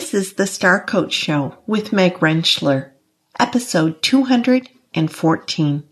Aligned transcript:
This 0.00 0.14
is 0.14 0.32
the 0.32 0.46
Star 0.46 0.82
Coach 0.82 1.12
Show 1.12 1.58
with 1.66 1.92
Meg 1.92 2.20
Rentschler, 2.20 2.92
episode 3.38 4.00
214. 4.00 5.84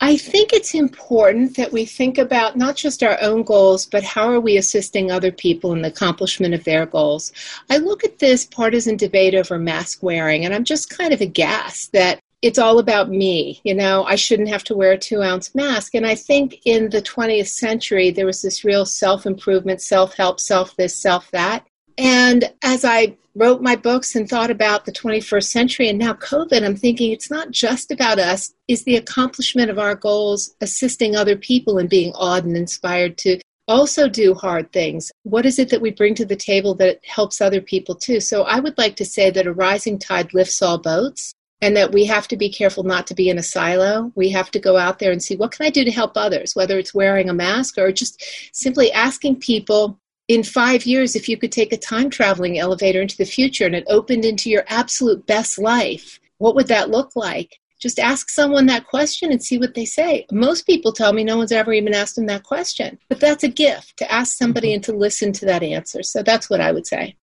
I 0.00 0.16
think 0.16 0.52
it's 0.52 0.74
important 0.74 1.56
that 1.56 1.70
we 1.70 1.84
think 1.84 2.18
about 2.18 2.56
not 2.56 2.74
just 2.74 3.04
our 3.04 3.16
own 3.22 3.44
goals, 3.44 3.86
but 3.86 4.02
how 4.02 4.28
are 4.32 4.40
we 4.40 4.56
assisting 4.56 5.12
other 5.12 5.30
people 5.30 5.72
in 5.72 5.82
the 5.82 5.88
accomplishment 5.88 6.54
of 6.54 6.64
their 6.64 6.86
goals. 6.86 7.30
I 7.70 7.76
look 7.76 8.02
at 8.02 8.18
this 8.18 8.44
partisan 8.44 8.96
debate 8.96 9.36
over 9.36 9.60
mask 9.60 10.02
wearing, 10.02 10.44
and 10.44 10.52
I'm 10.52 10.64
just 10.64 10.90
kind 10.90 11.14
of 11.14 11.20
aghast 11.20 11.92
that 11.92 12.18
it's 12.42 12.58
all 12.58 12.80
about 12.80 13.10
me. 13.10 13.60
You 13.62 13.76
know, 13.76 14.02
I 14.02 14.16
shouldn't 14.16 14.48
have 14.48 14.64
to 14.64 14.74
wear 14.74 14.90
a 14.90 14.98
two 14.98 15.22
ounce 15.22 15.54
mask. 15.54 15.94
And 15.94 16.04
I 16.04 16.16
think 16.16 16.62
in 16.64 16.90
the 16.90 17.00
20th 17.00 17.46
century, 17.46 18.10
there 18.10 18.26
was 18.26 18.42
this 18.42 18.64
real 18.64 18.84
self 18.84 19.24
improvement, 19.24 19.82
self 19.82 20.14
help, 20.14 20.40
self 20.40 20.74
this, 20.74 20.96
self 20.96 21.30
that. 21.30 21.64
And 21.98 22.52
as 22.62 22.84
I 22.84 23.16
wrote 23.36 23.62
my 23.62 23.76
books 23.76 24.14
and 24.14 24.28
thought 24.28 24.50
about 24.50 24.84
the 24.84 24.92
21st 24.92 25.44
century 25.44 25.88
and 25.88 25.98
now 25.98 26.14
COVID, 26.14 26.64
I'm 26.64 26.76
thinking 26.76 27.10
it's 27.10 27.30
not 27.30 27.50
just 27.50 27.90
about 27.90 28.18
us. 28.18 28.52
Is 28.68 28.84
the 28.84 28.96
accomplishment 28.96 29.70
of 29.70 29.78
our 29.78 29.94
goals 29.94 30.54
assisting 30.60 31.16
other 31.16 31.36
people 31.36 31.78
and 31.78 31.88
being 31.88 32.12
awed 32.14 32.44
and 32.44 32.56
inspired 32.56 33.18
to 33.18 33.40
also 33.66 34.08
do 34.08 34.34
hard 34.34 34.72
things? 34.72 35.10
What 35.22 35.46
is 35.46 35.58
it 35.58 35.70
that 35.70 35.80
we 35.80 35.90
bring 35.90 36.14
to 36.16 36.24
the 36.24 36.36
table 36.36 36.74
that 36.76 37.00
helps 37.04 37.40
other 37.40 37.60
people 37.60 37.94
too? 37.94 38.20
So 38.20 38.42
I 38.42 38.60
would 38.60 38.78
like 38.78 38.96
to 38.96 39.04
say 39.04 39.30
that 39.30 39.46
a 39.46 39.52
rising 39.52 39.98
tide 39.98 40.34
lifts 40.34 40.62
all 40.62 40.78
boats 40.78 41.34
and 41.60 41.76
that 41.76 41.92
we 41.92 42.04
have 42.04 42.28
to 42.28 42.36
be 42.36 42.50
careful 42.50 42.82
not 42.82 43.06
to 43.06 43.14
be 43.14 43.30
in 43.30 43.38
a 43.38 43.42
silo. 43.42 44.12
We 44.14 44.28
have 44.30 44.50
to 44.50 44.58
go 44.58 44.76
out 44.76 44.98
there 44.98 45.12
and 45.12 45.22
see 45.22 45.36
what 45.36 45.52
can 45.52 45.66
I 45.66 45.70
do 45.70 45.84
to 45.84 45.90
help 45.90 46.12
others, 46.14 46.54
whether 46.54 46.78
it's 46.78 46.94
wearing 46.94 47.30
a 47.30 47.34
mask 47.34 47.78
or 47.78 47.90
just 47.90 48.22
simply 48.52 48.92
asking 48.92 49.40
people 49.40 49.98
in 50.28 50.42
five 50.42 50.86
years 50.86 51.14
if 51.14 51.28
you 51.28 51.36
could 51.36 51.52
take 51.52 51.72
a 51.72 51.76
time 51.76 52.08
traveling 52.08 52.58
elevator 52.58 53.02
into 53.02 53.16
the 53.16 53.24
future 53.24 53.66
and 53.66 53.74
it 53.74 53.84
opened 53.88 54.24
into 54.24 54.48
your 54.48 54.64
absolute 54.68 55.26
best 55.26 55.58
life. 55.58 56.18
What 56.38 56.54
would 56.54 56.68
that 56.68 56.90
look 56.90 57.14
like? 57.14 57.60
Just 57.78 57.98
ask 57.98 58.30
someone 58.30 58.64
that 58.66 58.86
question 58.86 59.30
and 59.30 59.42
see 59.42 59.58
what 59.58 59.74
they 59.74 59.84
say. 59.84 60.26
Most 60.32 60.64
people 60.64 60.92
tell 60.92 61.12
me 61.12 61.24
no 61.24 61.36
one's 61.36 61.52
ever 61.52 61.74
even 61.74 61.94
asked 61.94 62.16
them 62.16 62.26
that 62.26 62.42
question. 62.42 62.98
But 63.10 63.20
that's 63.20 63.44
a 63.44 63.48
gift 63.48 63.98
to 63.98 64.10
ask 64.10 64.38
somebody 64.38 64.72
and 64.72 64.82
to 64.84 64.92
listen 64.92 65.32
to 65.34 65.46
that 65.46 65.62
answer. 65.62 66.02
So 66.02 66.22
that's 66.22 66.48
what 66.48 66.62
I 66.62 66.72
would 66.72 66.86
say. 66.86 67.16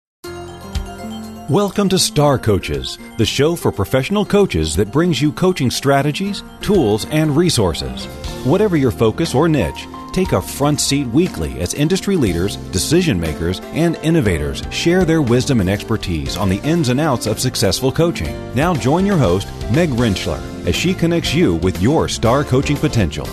Welcome 1.48 1.88
to 1.88 1.98
Star 1.98 2.38
Coaches, 2.38 2.98
the 3.16 3.24
show 3.24 3.56
for 3.56 3.72
professional 3.72 4.26
coaches 4.26 4.76
that 4.76 4.92
brings 4.92 5.20
you 5.20 5.32
coaching 5.32 5.70
strategies, 5.70 6.44
tools, 6.60 7.06
and 7.06 7.34
resources. 7.34 8.04
Whatever 8.44 8.76
your 8.76 8.92
focus 8.92 9.34
or 9.34 9.48
niche, 9.48 9.86
take 10.10 10.32
a 10.32 10.42
front 10.42 10.80
seat 10.80 11.06
weekly 11.06 11.60
as 11.60 11.74
industry 11.74 12.16
leaders, 12.16 12.56
decision 12.56 13.18
makers, 13.18 13.60
and 13.72 13.96
innovators 13.96 14.62
share 14.70 15.04
their 15.04 15.22
wisdom 15.22 15.60
and 15.60 15.70
expertise 15.70 16.36
on 16.36 16.48
the 16.48 16.60
ins 16.62 16.88
and 16.88 17.00
outs 17.00 17.26
of 17.26 17.40
successful 17.40 17.92
coaching. 17.92 18.54
Now 18.54 18.74
join 18.74 19.06
your 19.06 19.16
host, 19.16 19.48
Meg 19.72 19.90
Rentschler, 19.90 20.40
as 20.66 20.74
she 20.74 20.94
connects 20.94 21.34
you 21.34 21.56
with 21.56 21.80
your 21.80 22.08
star 22.08 22.44
coaching 22.44 22.76
potential. 22.76 23.26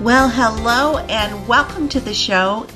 Well, 0.00 0.28
hello 0.28 0.98
and 0.98 1.48
welcome 1.48 1.88
to 1.88 2.00
the 2.00 2.12
show. 2.12 2.66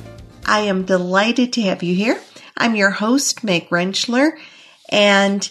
I 0.47 0.61
am 0.61 0.84
delighted 0.84 1.53
to 1.53 1.62
have 1.62 1.83
you 1.83 1.95
here. 1.95 2.19
I'm 2.56 2.75
your 2.75 2.91
host, 2.91 3.45
Meg 3.45 3.69
Rentschler, 3.69 4.31
and 4.89 5.49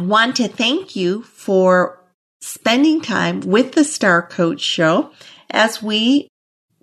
want 0.00 0.36
to 0.36 0.48
thank 0.48 0.96
you 0.96 1.22
for 1.22 2.02
spending 2.40 3.00
time 3.00 3.40
with 3.40 3.72
the 3.72 3.84
Star 3.84 4.22
Coach 4.22 4.60
Show 4.60 5.10
as 5.50 5.82
we 5.82 6.28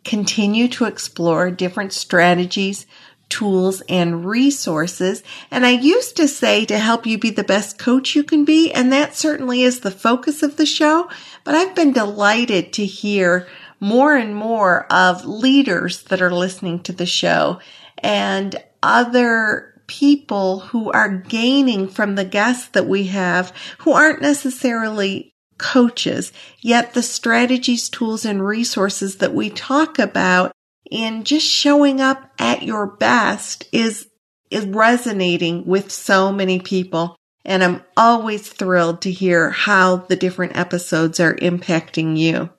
continue 0.03 0.67
to 0.67 0.85
explore 0.85 1.51
different 1.51 1.93
strategies, 1.93 2.85
tools, 3.29 3.81
and 3.87 4.25
resources. 4.25 5.23
And 5.49 5.65
I 5.65 5.71
used 5.71 6.17
to 6.17 6.27
say 6.27 6.65
to 6.65 6.77
help 6.77 7.05
you 7.05 7.17
be 7.17 7.29
the 7.29 7.43
best 7.43 7.79
coach 7.79 8.15
you 8.15 8.23
can 8.23 8.45
be, 8.45 8.71
and 8.71 8.91
that 8.91 9.15
certainly 9.15 9.63
is 9.63 9.79
the 9.79 9.91
focus 9.91 10.43
of 10.43 10.57
the 10.57 10.65
show. 10.65 11.09
But 11.43 11.55
I've 11.55 11.75
been 11.75 11.93
delighted 11.93 12.73
to 12.73 12.85
hear 12.85 13.47
more 13.79 14.15
and 14.15 14.35
more 14.35 14.85
of 14.91 15.25
leaders 15.25 16.03
that 16.03 16.21
are 16.21 16.33
listening 16.33 16.81
to 16.83 16.93
the 16.93 17.05
show 17.05 17.59
and 17.97 18.55
other 18.81 19.81
people 19.87 20.59
who 20.59 20.91
are 20.91 21.09
gaining 21.09 21.89
from 21.89 22.15
the 22.15 22.25
guests 22.25 22.67
that 22.69 22.87
we 22.87 23.07
have 23.07 23.51
who 23.79 23.91
aren't 23.91 24.21
necessarily 24.21 25.32
coaches, 25.63 26.33
yet 26.59 26.93
the 26.93 27.01
strategies, 27.01 27.87
tools, 27.89 28.25
and 28.25 28.45
resources 28.45 29.17
that 29.17 29.33
we 29.33 29.49
talk 29.49 29.97
about 29.97 30.51
in 30.91 31.23
just 31.23 31.47
showing 31.47 32.01
up 32.01 32.29
at 32.37 32.61
your 32.61 32.85
best 32.85 33.65
is, 33.71 34.07
is 34.51 34.65
resonating 34.65 35.65
with 35.65 35.89
so 35.91 36.31
many 36.31 36.59
people. 36.59 37.15
And 37.45 37.63
I'm 37.63 37.83
always 37.95 38.49
thrilled 38.49 39.01
to 39.03 39.11
hear 39.11 39.49
how 39.49 39.95
the 39.95 40.17
different 40.17 40.57
episodes 40.57 41.19
are 41.19 41.35
impacting 41.35 42.17
you. 42.17 42.49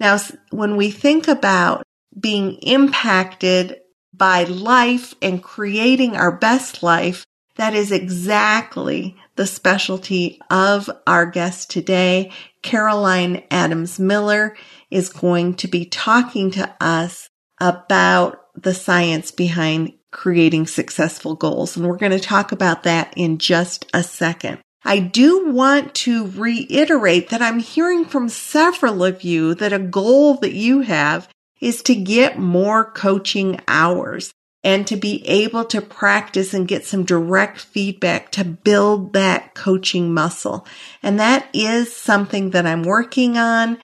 Now, 0.00 0.18
when 0.50 0.76
we 0.76 0.90
think 0.90 1.28
about 1.28 1.82
being 2.18 2.54
impacted 2.62 3.76
by 4.12 4.44
life 4.44 5.14
and 5.20 5.42
creating 5.42 6.16
our 6.16 6.32
best 6.32 6.82
life, 6.82 7.24
that 7.56 7.74
is 7.74 7.92
exactly 7.92 9.16
the 9.36 9.46
specialty 9.46 10.40
of 10.50 10.90
our 11.06 11.26
guest 11.26 11.70
today. 11.70 12.30
Caroline 12.62 13.42
Adams 13.50 13.98
Miller 13.98 14.56
is 14.90 15.08
going 15.08 15.54
to 15.54 15.68
be 15.68 15.84
talking 15.84 16.50
to 16.52 16.74
us 16.80 17.28
about 17.60 18.40
the 18.54 18.74
science 18.74 19.30
behind 19.30 19.92
creating 20.10 20.66
successful 20.66 21.34
goals. 21.34 21.76
And 21.76 21.86
we're 21.86 21.96
going 21.96 22.12
to 22.12 22.20
talk 22.20 22.52
about 22.52 22.84
that 22.84 23.12
in 23.16 23.38
just 23.38 23.86
a 23.92 24.02
second. 24.02 24.60
I 24.84 25.00
do 25.00 25.50
want 25.50 25.94
to 25.94 26.28
reiterate 26.28 27.30
that 27.30 27.42
I'm 27.42 27.58
hearing 27.58 28.04
from 28.04 28.28
several 28.28 29.02
of 29.02 29.22
you 29.22 29.54
that 29.54 29.72
a 29.72 29.78
goal 29.78 30.34
that 30.36 30.52
you 30.52 30.82
have 30.82 31.28
is 31.60 31.82
to 31.84 31.94
get 31.94 32.38
more 32.38 32.90
coaching 32.90 33.60
hours 33.66 34.32
and 34.64 34.86
to 34.86 34.96
be 34.96 35.24
able 35.28 35.66
to 35.66 35.82
practice 35.82 36.54
and 36.54 36.66
get 36.66 36.86
some 36.86 37.04
direct 37.04 37.60
feedback 37.60 38.32
to 38.32 38.44
build 38.44 39.12
that 39.12 39.54
coaching 39.54 40.12
muscle. 40.12 40.66
And 41.02 41.20
that 41.20 41.48
is 41.52 41.94
something 41.94 42.50
that 42.50 42.66
I'm 42.66 42.82
working 42.82 43.36
on, 43.36 43.78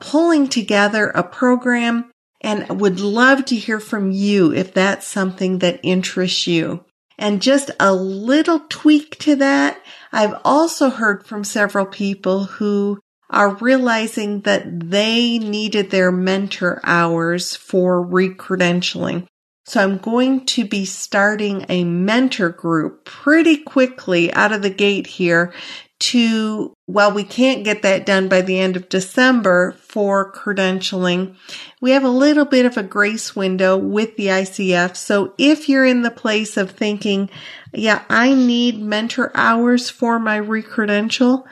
pulling 0.00 0.48
together 0.48 1.10
a 1.10 1.22
program 1.22 2.10
and 2.40 2.80
would 2.80 2.98
love 2.98 3.44
to 3.44 3.56
hear 3.56 3.78
from 3.78 4.10
you 4.10 4.54
if 4.54 4.72
that's 4.72 5.06
something 5.06 5.58
that 5.58 5.80
interests 5.82 6.46
you. 6.46 6.82
And 7.18 7.42
just 7.42 7.70
a 7.78 7.92
little 7.92 8.60
tweak 8.70 9.18
to 9.18 9.36
that. 9.36 9.82
I've 10.10 10.40
also 10.42 10.88
heard 10.88 11.26
from 11.26 11.44
several 11.44 11.84
people 11.84 12.44
who 12.44 12.98
are 13.28 13.56
realizing 13.56 14.40
that 14.40 14.90
they 14.90 15.38
needed 15.38 15.90
their 15.90 16.10
mentor 16.10 16.80
hours 16.82 17.54
for 17.54 18.02
recredentialing. 18.04 19.26
So 19.70 19.80
I'm 19.80 19.98
going 19.98 20.46
to 20.46 20.64
be 20.64 20.84
starting 20.84 21.64
a 21.68 21.84
mentor 21.84 22.48
group 22.48 23.04
pretty 23.04 23.56
quickly 23.56 24.32
out 24.32 24.50
of 24.50 24.62
the 24.62 24.70
gate 24.70 25.06
here 25.06 25.52
to, 26.00 26.74
while 26.86 27.12
we 27.12 27.22
can't 27.22 27.62
get 27.62 27.82
that 27.82 28.04
done 28.04 28.28
by 28.28 28.40
the 28.40 28.58
end 28.58 28.74
of 28.74 28.88
December 28.88 29.76
for 29.78 30.32
credentialing, 30.32 31.36
we 31.80 31.92
have 31.92 32.02
a 32.02 32.08
little 32.08 32.46
bit 32.46 32.66
of 32.66 32.76
a 32.76 32.82
grace 32.82 33.36
window 33.36 33.76
with 33.76 34.16
the 34.16 34.26
ICF. 34.26 34.96
So 34.96 35.34
if 35.38 35.68
you're 35.68 35.86
in 35.86 36.02
the 36.02 36.10
place 36.10 36.56
of 36.56 36.72
thinking, 36.72 37.30
yeah, 37.72 38.04
I 38.10 38.34
need 38.34 38.82
mentor 38.82 39.30
hours 39.36 39.88
for 39.88 40.18
my 40.18 40.40
recredential, 40.40 41.44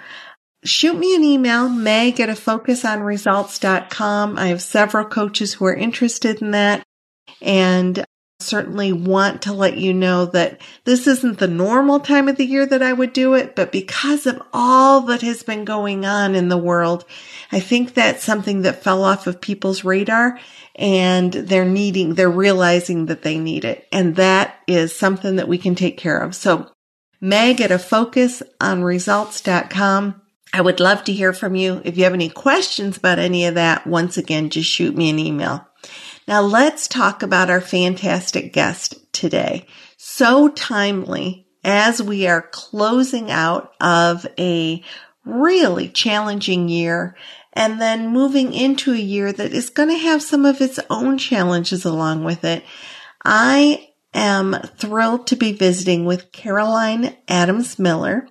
shoot 0.64 0.98
me 0.98 1.14
an 1.14 1.22
email, 1.22 1.68
meg 1.68 2.18
at 2.18 2.28
a 2.28 2.32
focusonresults.com. 2.32 4.38
I 4.38 4.48
have 4.48 4.60
several 4.60 5.04
coaches 5.04 5.54
who 5.54 5.66
are 5.66 5.76
interested 5.76 6.42
in 6.42 6.50
that 6.50 6.82
and 7.40 8.04
certainly 8.40 8.92
want 8.92 9.42
to 9.42 9.52
let 9.52 9.76
you 9.76 9.92
know 9.92 10.26
that 10.26 10.60
this 10.84 11.08
isn't 11.08 11.38
the 11.38 11.48
normal 11.48 11.98
time 11.98 12.28
of 12.28 12.36
the 12.36 12.46
year 12.46 12.64
that 12.64 12.82
I 12.82 12.92
would 12.92 13.12
do 13.12 13.34
it, 13.34 13.56
but 13.56 13.72
because 13.72 14.26
of 14.26 14.40
all 14.52 15.00
that 15.02 15.22
has 15.22 15.42
been 15.42 15.64
going 15.64 16.06
on 16.06 16.36
in 16.36 16.48
the 16.48 16.56
world, 16.56 17.04
I 17.50 17.58
think 17.58 17.94
that's 17.94 18.22
something 18.22 18.62
that 18.62 18.82
fell 18.82 19.02
off 19.02 19.26
of 19.26 19.40
people's 19.40 19.82
radar 19.82 20.38
and 20.76 21.32
they're 21.32 21.64
needing, 21.64 22.14
they're 22.14 22.30
realizing 22.30 23.06
that 23.06 23.22
they 23.22 23.38
need 23.38 23.64
it. 23.64 23.88
And 23.90 24.14
that 24.16 24.56
is 24.68 24.94
something 24.94 25.36
that 25.36 25.48
we 25.48 25.58
can 25.58 25.74
take 25.74 25.96
care 25.96 26.18
of. 26.18 26.36
So 26.36 26.70
Meg 27.20 27.60
at 27.60 27.72
a 27.72 27.78
focus 27.78 28.42
on 28.60 28.84
results.com. 28.84 30.22
I 30.52 30.60
would 30.60 30.80
love 30.80 31.04
to 31.04 31.12
hear 31.12 31.32
from 31.32 31.56
you. 31.56 31.82
If 31.84 31.98
you 31.98 32.04
have 32.04 32.14
any 32.14 32.30
questions 32.30 32.96
about 32.96 33.18
any 33.18 33.46
of 33.46 33.56
that, 33.56 33.86
once 33.86 34.16
again, 34.16 34.50
just 34.50 34.70
shoot 34.70 34.96
me 34.96 35.10
an 35.10 35.18
email. 35.18 35.66
Now 36.28 36.42
let's 36.42 36.88
talk 36.88 37.22
about 37.22 37.48
our 37.48 37.62
fantastic 37.62 38.52
guest 38.52 39.14
today. 39.14 39.66
So 39.96 40.50
timely 40.50 41.46
as 41.64 42.02
we 42.02 42.26
are 42.26 42.42
closing 42.42 43.30
out 43.30 43.72
of 43.80 44.26
a 44.38 44.84
really 45.24 45.88
challenging 45.88 46.68
year 46.68 47.16
and 47.54 47.80
then 47.80 48.12
moving 48.12 48.52
into 48.52 48.92
a 48.92 48.98
year 48.98 49.32
that 49.32 49.54
is 49.54 49.70
going 49.70 49.88
to 49.88 49.96
have 49.96 50.22
some 50.22 50.44
of 50.44 50.60
its 50.60 50.78
own 50.90 51.16
challenges 51.16 51.86
along 51.86 52.24
with 52.24 52.44
it. 52.44 52.62
I 53.24 53.88
am 54.12 54.52
thrilled 54.76 55.28
to 55.28 55.36
be 55.36 55.52
visiting 55.52 56.04
with 56.04 56.30
Caroline 56.30 57.16
Adams 57.26 57.78
Miller. 57.78 58.28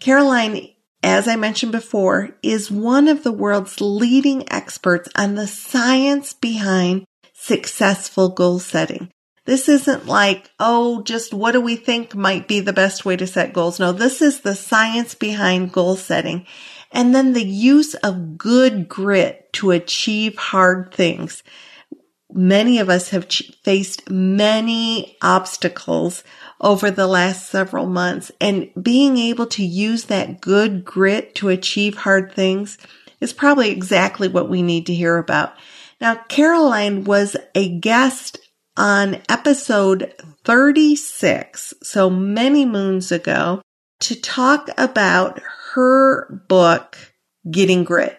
Caroline, 0.00 0.70
as 1.04 1.28
I 1.28 1.36
mentioned 1.36 1.70
before, 1.70 2.36
is 2.42 2.68
one 2.68 3.06
of 3.06 3.22
the 3.22 3.30
world's 3.30 3.80
leading 3.80 4.50
experts 4.52 5.08
on 5.14 5.36
the 5.36 5.46
science 5.46 6.32
behind 6.32 7.04
successful 7.48 8.28
goal 8.28 8.58
setting. 8.58 9.10
This 9.46 9.66
isn't 9.66 10.04
like, 10.04 10.50
oh, 10.60 11.02
just 11.02 11.32
what 11.32 11.52
do 11.52 11.60
we 11.62 11.74
think 11.74 12.14
might 12.14 12.46
be 12.46 12.60
the 12.60 12.74
best 12.74 13.06
way 13.06 13.16
to 13.16 13.26
set 13.26 13.54
goals? 13.54 13.80
No, 13.80 13.92
this 13.92 14.20
is 14.20 14.40
the 14.40 14.54
science 14.54 15.14
behind 15.14 15.72
goal 15.72 15.96
setting. 15.96 16.46
And 16.92 17.14
then 17.14 17.32
the 17.32 17.44
use 17.44 17.94
of 17.94 18.36
good 18.36 18.88
grit 18.88 19.50
to 19.54 19.70
achieve 19.70 20.36
hard 20.36 20.92
things. 20.92 21.42
Many 22.30 22.78
of 22.78 22.90
us 22.90 23.08
have 23.08 23.32
faced 23.64 24.10
many 24.10 25.16
obstacles 25.22 26.22
over 26.60 26.90
the 26.90 27.06
last 27.06 27.48
several 27.48 27.86
months 27.86 28.30
and 28.42 28.70
being 28.80 29.16
able 29.16 29.46
to 29.46 29.64
use 29.64 30.04
that 30.04 30.42
good 30.42 30.84
grit 30.84 31.34
to 31.36 31.48
achieve 31.48 31.96
hard 31.96 32.34
things 32.34 32.76
is 33.20 33.32
probably 33.32 33.70
exactly 33.70 34.28
what 34.28 34.50
we 34.50 34.60
need 34.60 34.84
to 34.86 34.94
hear 34.94 35.16
about. 35.16 35.54
Now, 36.00 36.16
Caroline 36.28 37.04
was 37.04 37.36
a 37.54 37.78
guest 37.78 38.38
on 38.76 39.20
episode 39.28 40.14
36, 40.44 41.74
so 41.82 42.08
many 42.08 42.64
moons 42.64 43.10
ago, 43.10 43.60
to 44.00 44.20
talk 44.20 44.70
about 44.78 45.40
her 45.72 46.44
book, 46.48 46.96
Getting 47.50 47.82
Grit. 47.82 48.18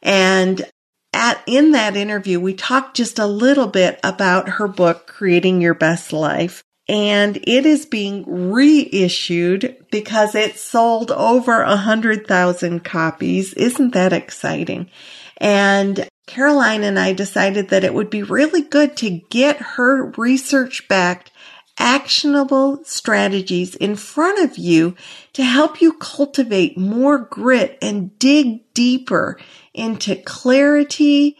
And 0.00 0.64
at, 1.12 1.42
in 1.48 1.72
that 1.72 1.96
interview, 1.96 2.38
we 2.38 2.54
talked 2.54 2.96
just 2.96 3.18
a 3.18 3.26
little 3.26 3.66
bit 3.66 3.98
about 4.04 4.48
her 4.50 4.68
book, 4.68 5.08
Creating 5.08 5.60
Your 5.60 5.74
Best 5.74 6.12
Life. 6.12 6.62
And 6.88 7.36
it 7.38 7.66
is 7.66 7.84
being 7.84 8.24
reissued 8.50 9.84
because 9.90 10.34
it 10.34 10.58
sold 10.58 11.10
over 11.10 11.62
a 11.62 11.76
hundred 11.76 12.26
thousand 12.26 12.84
copies. 12.84 13.52
Isn't 13.54 13.92
that 13.92 14.12
exciting? 14.12 14.88
And 15.36 16.08
Caroline 16.28 16.84
and 16.84 16.98
I 16.98 17.12
decided 17.12 17.70
that 17.70 17.84
it 17.84 17.94
would 17.94 18.10
be 18.10 18.22
really 18.22 18.62
good 18.62 18.96
to 18.98 19.10
get 19.30 19.56
her 19.56 20.12
research 20.16 20.86
backed 20.86 21.32
actionable 21.78 22.84
strategies 22.84 23.74
in 23.74 23.96
front 23.96 24.38
of 24.38 24.58
you 24.58 24.94
to 25.32 25.44
help 25.44 25.80
you 25.80 25.92
cultivate 25.94 26.76
more 26.76 27.18
grit 27.18 27.78
and 27.80 28.18
dig 28.18 28.72
deeper 28.74 29.38
into 29.72 30.16
clarity 30.16 31.36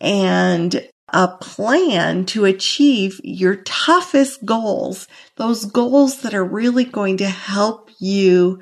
and 0.00 0.88
a 1.08 1.28
plan 1.28 2.24
to 2.24 2.46
achieve 2.46 3.20
your 3.22 3.56
toughest 3.56 4.44
goals, 4.44 5.06
those 5.36 5.66
goals 5.66 6.22
that 6.22 6.34
are 6.34 6.44
really 6.44 6.84
going 6.84 7.18
to 7.18 7.28
help 7.28 7.90
you 7.98 8.58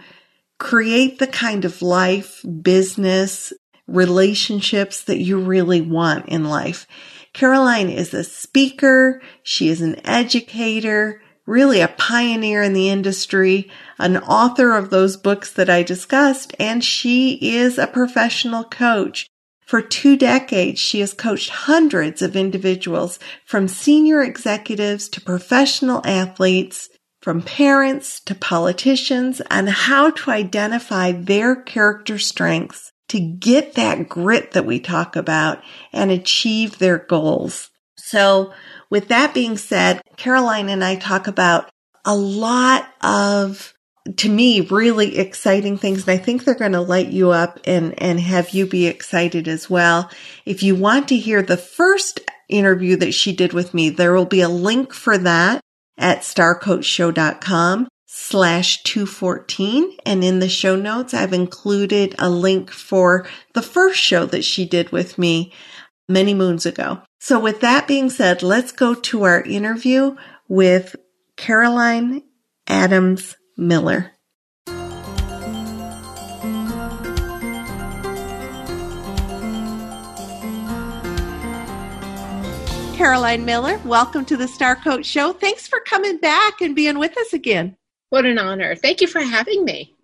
create 0.58 1.18
the 1.18 1.26
kind 1.26 1.64
of 1.64 1.80
life, 1.80 2.44
business, 2.60 3.52
relationships 3.90 5.02
that 5.04 5.19
you 5.19 5.38
really 5.38 5.81
want 5.81 6.28
in 6.28 6.44
life. 6.44 6.87
Caroline 7.32 7.90
is 7.90 8.14
a 8.14 8.25
speaker. 8.25 9.20
She 9.42 9.69
is 9.69 9.81
an 9.81 10.04
educator, 10.06 11.22
really 11.46 11.81
a 11.81 11.88
pioneer 11.88 12.62
in 12.62 12.72
the 12.72 12.88
industry, 12.88 13.70
an 13.98 14.16
author 14.16 14.76
of 14.76 14.90
those 14.90 15.16
books 15.16 15.52
that 15.52 15.70
I 15.70 15.82
discussed, 15.82 16.54
and 16.58 16.82
she 16.82 17.34
is 17.40 17.78
a 17.78 17.87
professional 17.87 18.64
coach. 18.64 19.26
For 19.66 19.81
two 19.81 20.16
decades, 20.16 20.81
she 20.81 21.00
has 21.00 21.14
coached 21.14 21.50
hundreds 21.50 22.22
of 22.22 22.34
individuals 22.34 23.20
from 23.44 23.69
senior 23.69 24.22
executives 24.22 25.08
to 25.10 25.20
professional 25.20 26.02
athletes, 26.04 26.88
from 27.22 27.42
parents 27.42 28.19
to 28.20 28.34
politicians 28.34 29.40
on 29.50 29.69
how 29.69 30.10
to 30.10 30.31
identify 30.31 31.12
their 31.12 31.54
character 31.54 32.19
strengths 32.19 32.90
to 33.10 33.20
get 33.20 33.74
that 33.74 34.08
grit 34.08 34.52
that 34.52 34.66
we 34.66 34.78
talk 34.78 35.16
about 35.16 35.62
and 35.92 36.10
achieve 36.10 36.78
their 36.78 36.98
goals. 36.98 37.70
So 37.96 38.52
with 38.88 39.08
that 39.08 39.34
being 39.34 39.56
said, 39.56 40.00
Caroline 40.16 40.68
and 40.68 40.84
I 40.84 40.94
talk 40.96 41.26
about 41.26 41.68
a 42.04 42.14
lot 42.14 42.88
of 43.02 43.74
to 44.16 44.28
me 44.28 44.62
really 44.62 45.18
exciting 45.18 45.76
things 45.76 46.08
and 46.08 46.18
I 46.18 46.22
think 46.22 46.44
they're 46.44 46.54
going 46.54 46.72
to 46.72 46.80
light 46.80 47.08
you 47.08 47.30
up 47.30 47.60
and 47.64 48.00
and 48.00 48.18
have 48.18 48.50
you 48.50 48.66
be 48.66 48.86
excited 48.86 49.48
as 49.48 49.68
well. 49.68 50.10
If 50.46 50.62
you 50.62 50.74
want 50.74 51.08
to 51.08 51.16
hear 51.16 51.42
the 51.42 51.56
first 51.56 52.20
interview 52.48 52.96
that 52.96 53.12
she 53.12 53.32
did 53.32 53.52
with 53.52 53.74
me, 53.74 53.90
there 53.90 54.12
will 54.12 54.24
be 54.24 54.40
a 54.40 54.48
link 54.48 54.94
for 54.94 55.18
that 55.18 55.60
at 55.98 56.20
starcoachshow.com 56.20 57.88
slash 58.12 58.82
214. 58.82 59.96
And 60.04 60.24
in 60.24 60.40
the 60.40 60.48
show 60.48 60.74
notes, 60.74 61.14
I've 61.14 61.32
included 61.32 62.16
a 62.18 62.28
link 62.28 62.72
for 62.72 63.24
the 63.54 63.62
first 63.62 64.00
show 64.00 64.26
that 64.26 64.44
she 64.44 64.66
did 64.66 64.90
with 64.90 65.16
me 65.16 65.52
many 66.08 66.34
moons 66.34 66.66
ago. 66.66 67.02
So 67.20 67.38
with 67.38 67.60
that 67.60 67.86
being 67.86 68.10
said, 68.10 68.42
let's 68.42 68.72
go 68.72 68.94
to 68.94 69.22
our 69.22 69.42
interview 69.42 70.16
with 70.48 70.96
Caroline 71.36 72.24
Adams 72.66 73.36
Miller. 73.56 74.10
Caroline 82.96 83.44
Miller, 83.44 83.78
welcome 83.84 84.24
to 84.24 84.36
the 84.36 84.48
Star 84.48 84.74
Coach 84.74 85.06
Show. 85.06 85.32
Thanks 85.32 85.68
for 85.68 85.78
coming 85.80 86.18
back 86.18 86.60
and 86.60 86.74
being 86.74 86.98
with 86.98 87.16
us 87.16 87.32
again. 87.32 87.76
What 88.10 88.26
an 88.26 88.38
honor. 88.38 88.74
Thank 88.74 89.00
you 89.00 89.06
for 89.06 89.20
having 89.20 89.64
me. 89.64 89.94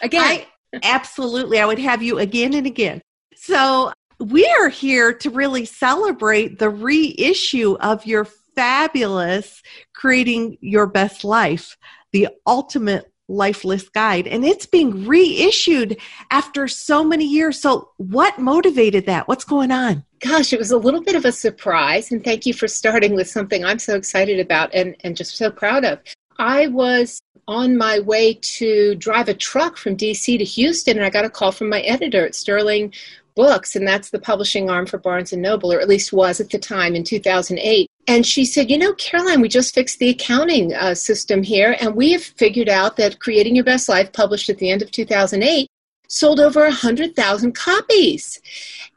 Again. 0.00 0.22
I, 0.22 0.46
absolutely. 0.82 1.58
I 1.58 1.66
would 1.66 1.78
have 1.78 2.02
you 2.02 2.18
again 2.18 2.54
and 2.54 2.66
again. 2.66 3.00
So, 3.34 3.92
we 4.20 4.46
are 4.46 4.68
here 4.68 5.12
to 5.12 5.30
really 5.30 5.64
celebrate 5.64 6.58
the 6.58 6.70
reissue 6.70 7.76
of 7.80 8.06
your 8.06 8.26
fabulous 8.54 9.62
Creating 9.94 10.56
Your 10.60 10.86
Best 10.86 11.24
Life, 11.24 11.76
the 12.12 12.28
ultimate 12.46 13.10
life 13.28 13.64
list 13.64 13.92
guide. 13.92 14.26
And 14.26 14.44
it's 14.44 14.66
being 14.66 15.06
reissued 15.06 15.96
after 16.30 16.68
so 16.68 17.02
many 17.02 17.24
years. 17.24 17.60
So, 17.60 17.90
what 17.96 18.38
motivated 18.38 19.06
that? 19.06 19.26
What's 19.26 19.44
going 19.44 19.70
on? 19.70 20.04
Gosh, 20.20 20.52
it 20.52 20.58
was 20.58 20.70
a 20.70 20.78
little 20.78 21.02
bit 21.02 21.16
of 21.16 21.24
a 21.24 21.32
surprise. 21.32 22.12
And 22.12 22.22
thank 22.22 22.46
you 22.46 22.54
for 22.54 22.68
starting 22.68 23.14
with 23.14 23.28
something 23.28 23.64
I'm 23.64 23.78
so 23.78 23.96
excited 23.96 24.38
about 24.38 24.74
and, 24.74 24.96
and 25.02 25.16
just 25.16 25.36
so 25.36 25.50
proud 25.50 25.84
of. 25.84 25.98
I 26.38 26.68
was 26.68 27.20
on 27.46 27.76
my 27.76 28.00
way 28.00 28.34
to 28.34 28.94
drive 28.96 29.28
a 29.28 29.34
truck 29.34 29.76
from 29.76 29.96
DC 29.96 30.38
to 30.38 30.44
Houston, 30.44 30.96
and 30.96 31.04
I 31.04 31.10
got 31.10 31.24
a 31.24 31.30
call 31.30 31.52
from 31.52 31.68
my 31.68 31.80
editor 31.80 32.26
at 32.26 32.34
Sterling 32.34 32.92
Books, 33.34 33.74
and 33.74 33.86
that's 33.86 34.10
the 34.10 34.18
publishing 34.18 34.70
arm 34.70 34.86
for 34.86 34.98
Barnes 34.98 35.32
and 35.32 35.42
Noble, 35.42 35.72
or 35.72 35.80
at 35.80 35.88
least 35.88 36.12
was 36.12 36.40
at 36.40 36.50
the 36.50 36.58
time 36.58 36.94
in 36.94 37.04
2008. 37.04 37.88
And 38.06 38.24
she 38.24 38.44
said, 38.44 38.70
You 38.70 38.78
know, 38.78 38.94
Caroline, 38.94 39.40
we 39.40 39.48
just 39.48 39.74
fixed 39.74 39.98
the 39.98 40.10
accounting 40.10 40.72
uh, 40.74 40.94
system 40.94 41.42
here, 41.42 41.76
and 41.80 41.94
we 41.94 42.12
have 42.12 42.22
figured 42.22 42.68
out 42.68 42.96
that 42.96 43.20
Creating 43.20 43.56
Your 43.56 43.64
Best 43.64 43.88
Life, 43.88 44.12
published 44.12 44.48
at 44.48 44.58
the 44.58 44.70
end 44.70 44.82
of 44.82 44.90
2008, 44.90 45.68
sold 46.08 46.40
over 46.40 46.62
100,000 46.62 47.54
copies. 47.54 48.40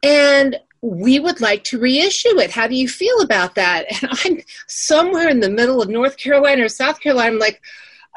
And 0.03 0.60
we 0.81 1.19
would 1.19 1.41
like 1.41 1.63
to 1.65 1.79
reissue 1.79 2.39
it. 2.39 2.51
How 2.51 2.67
do 2.67 2.75
you 2.75 2.88
feel 2.88 3.22
about 3.22 3.55
that? 3.55 3.86
And 4.01 4.12
I'm 4.12 4.43
somewhere 4.67 5.29
in 5.29 5.39
the 5.39 5.50
middle 5.50 5.81
of 5.81 5.89
North 5.89 6.17
Carolina 6.17 6.65
or 6.65 6.69
South 6.69 7.00
Carolina. 7.00 7.34
I'm 7.34 7.39
like, 7.39 7.62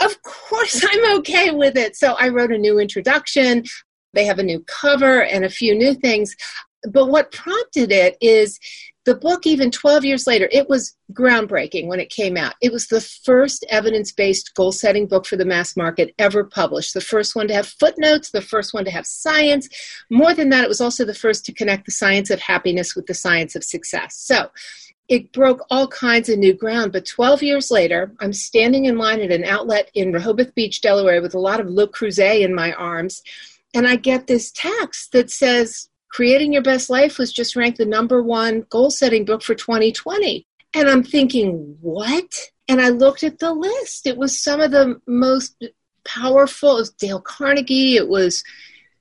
of 0.00 0.20
course 0.22 0.84
I'm 0.90 1.18
okay 1.18 1.50
with 1.50 1.76
it. 1.76 1.96
So 1.96 2.14
I 2.18 2.28
wrote 2.28 2.52
a 2.52 2.58
new 2.58 2.78
introduction. 2.78 3.64
They 4.12 4.24
have 4.24 4.38
a 4.38 4.44
new 4.44 4.64
cover 4.66 5.22
and 5.22 5.44
a 5.44 5.50
few 5.50 5.74
new 5.74 5.94
things. 5.94 6.34
But 6.90 7.06
what 7.06 7.32
prompted 7.32 7.92
it 7.92 8.16
is 8.20 8.58
the 9.07 9.14
book, 9.14 9.47
even 9.47 9.71
12 9.71 10.04
years 10.04 10.26
later, 10.26 10.49
it 10.52 10.69
was 10.69 10.95
groundbreaking 11.12 11.87
when 11.87 12.00
it 12.00 12.11
came 12.11 12.37
out. 12.37 12.54
It 12.61 12.71
was 12.71 12.87
the 12.87 13.00
first 13.00 13.64
evidence 13.71 14.12
based 14.12 14.54
goal 14.54 14.73
setting 14.73 15.07
book 15.07 15.26
for 15.26 15.37
the 15.37 15.45
mass 15.45 15.76
market 15.76 16.14
ever 16.19 16.45
published. 16.45 16.92
The 16.92 17.00
first 17.00 17.35
one 17.35 17.49
to 17.49 17.54
have 17.54 17.66
footnotes, 17.66 18.30
the 18.30 18.42
first 18.42 18.75
one 18.75 18.85
to 18.85 18.90
have 18.90 19.07
science. 19.07 19.69
More 20.11 20.35
than 20.35 20.50
that, 20.50 20.64
it 20.64 20.69
was 20.69 20.83
also 20.83 21.04
the 21.07 21.14
first 21.14 21.47
to 21.47 21.52
connect 21.52 21.87
the 21.87 21.92
science 21.92 22.28
of 22.30 22.40
happiness 22.40 22.95
with 22.95 23.07
the 23.07 23.14
science 23.14 23.57
of 23.57 23.64
success. 23.64 24.16
So 24.16 24.50
it 25.09 25.33
broke 25.33 25.64
all 25.71 25.88
kinds 25.88 26.28
of 26.28 26.38
new 26.38 26.54
ground. 26.54 26.92
But 26.92 27.07
12 27.07 27.42
years 27.42 27.71
later, 27.71 28.14
I'm 28.21 28.33
standing 28.33 28.85
in 28.85 28.99
line 28.99 29.21
at 29.21 29.33
an 29.33 29.45
outlet 29.45 29.90
in 29.95 30.12
Rehoboth 30.12 30.54
Beach, 30.54 30.83
Delaware, 30.83 31.23
with 31.23 31.35
a 31.35 31.38
lot 31.38 31.59
of 31.59 31.69
Le 31.69 31.88
Creuset 31.88 32.42
in 32.42 32.54
my 32.54 32.73
arms. 32.75 33.23
And 33.75 33.87
I 33.87 33.97
get 33.97 34.26
this 34.26 34.52
text 34.52 35.12
that 35.12 35.30
says, 35.30 35.89
Creating 36.10 36.52
Your 36.52 36.62
Best 36.62 36.90
Life 36.90 37.18
was 37.18 37.32
just 37.32 37.56
ranked 37.56 37.78
the 37.78 37.86
number 37.86 38.22
one 38.22 38.66
goal 38.68 38.90
setting 38.90 39.24
book 39.24 39.42
for 39.42 39.54
2020. 39.54 40.44
And 40.74 40.88
I'm 40.88 41.02
thinking, 41.02 41.76
what? 41.80 42.34
And 42.68 42.80
I 42.80 42.90
looked 42.90 43.22
at 43.22 43.38
the 43.38 43.52
list. 43.52 44.06
It 44.06 44.16
was 44.16 44.42
some 44.42 44.60
of 44.60 44.70
the 44.70 45.00
most 45.06 45.64
powerful. 46.04 46.76
It 46.76 46.80
was 46.80 46.90
Dale 46.90 47.20
Carnegie. 47.20 47.96
It 47.96 48.08
was 48.08 48.44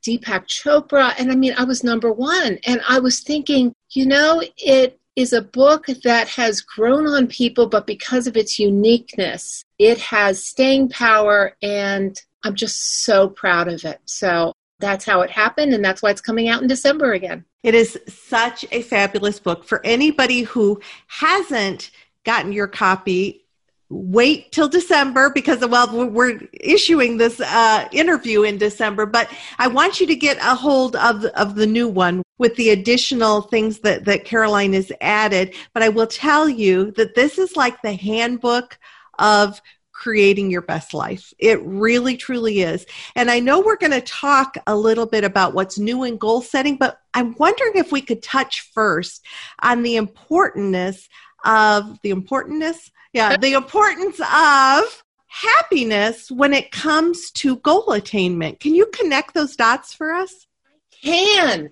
Deepak 0.06 0.46
Chopra. 0.48 1.14
And 1.18 1.32
I 1.32 1.36
mean, 1.36 1.54
I 1.58 1.64
was 1.64 1.84
number 1.84 2.12
one. 2.12 2.60
And 2.66 2.82
I 2.88 3.00
was 3.00 3.22
thinking, 3.22 3.74
you 3.92 4.06
know, 4.06 4.42
it 4.58 5.00
is 5.16 5.34
a 5.34 5.42
book 5.42 5.88
that 6.04 6.30
has 6.30 6.62
grown 6.62 7.06
on 7.06 7.28
people, 7.28 7.68
but 7.68 7.86
because 7.86 8.26
of 8.26 8.38
its 8.38 8.58
uniqueness, 8.58 9.66
it 9.78 9.98
has 9.98 10.44
staying 10.44 10.90
power, 10.90 11.58
and 11.62 12.22
I'm 12.44 12.56
just 12.56 13.04
so 13.04 13.28
proud 13.28 13.68
of 13.68 13.84
it. 13.84 14.00
So 14.06 14.54
that's 14.80 15.06
how 15.06 15.22
it 15.22 15.30
happened, 15.30 15.74
and 15.74 15.84
that's 15.84 16.02
why 16.02 16.10
it's 16.10 16.22
coming 16.22 16.48
out 16.48 16.62
in 16.62 16.68
December 16.68 17.14
again. 17.14 17.46
It 17.64 17.76
is 17.76 18.00
such 18.08 18.66
a 18.72 18.82
fabulous 18.82 19.40
book 19.40 19.64
for 19.66 19.86
anybody 19.86 20.44
who 20.44 20.80
hasn't 21.08 21.92
gotten 22.24 22.52
your 22.54 22.68
copy 22.68 23.46
wait 23.90 24.52
till 24.52 24.70
December 24.70 25.32
because 25.32 25.66
well 25.68 26.10
we're 26.10 26.40
issuing 26.54 27.18
this 27.18 27.40
uh, 27.40 27.88
interview 27.92 28.44
in 28.44 28.58
December 28.58 29.08
but 29.08 29.28
I 29.58 29.68
want 29.68 30.00
you 30.00 30.06
to 30.06 30.16
get 30.16 30.38
a 30.38 30.54
hold 30.54 30.96
of 30.96 31.26
of 31.26 31.56
the 31.56 31.66
new 31.66 31.88
one 31.88 32.22
with 32.38 32.56
the 32.56 32.70
additional 32.70 33.42
things 33.42 33.80
that 33.80 34.06
that 34.06 34.26
Caroline 34.26 34.74
has 34.74 34.92
added 35.02 35.56
but 35.74 35.82
I 35.82 35.90
will 35.90 36.06
tell 36.06 36.48
you 36.48 36.92
that 36.92 37.16
this 37.16 37.40
is 37.40 37.56
like 37.56 37.82
the 37.82 37.94
handbook 37.94 38.78
of 39.18 39.60
creating 40.00 40.50
your 40.50 40.62
best 40.62 40.94
life. 40.94 41.34
It 41.38 41.62
really, 41.62 42.16
truly 42.16 42.62
is. 42.62 42.86
And 43.16 43.30
I 43.30 43.42
know 43.42 43.60
we're 43.60 43.76
going 43.76 43.92
to 43.92 44.02
talk 44.02 44.58
a 44.66 44.76
little 44.76 45.06
bit 45.06 45.26
about 45.26 45.54
what's 45.54 45.78
new 45.78 46.06
in 46.06 46.18
goal 46.18 46.42
setting, 46.42 46.78
but 46.78 47.00
I'm 47.14 47.36
wondering 47.38 47.74
if 47.76 47.92
we 47.92 48.02
could 48.02 48.24
touch 48.24 48.72
first 48.74 49.26
on 49.62 49.84
the 49.84 49.98
importance 49.98 51.10
of 51.44 52.00
the 52.02 52.12
importance 52.12 52.90
yeah, 53.12 53.38
the 53.38 53.54
importance 53.54 54.20
of 54.20 55.04
happiness 55.28 56.30
when 56.30 56.54
it 56.54 56.72
comes 56.72 57.32
to 57.32 57.58
goal 57.58 57.92
attainment. 57.92 58.60
Can 58.60 58.76
you 58.76 58.86
connect 58.94 59.34
those 59.34 59.56
dots 59.56 59.94
for 59.94 60.14
us? 60.14 60.46
Can. 61.04 61.70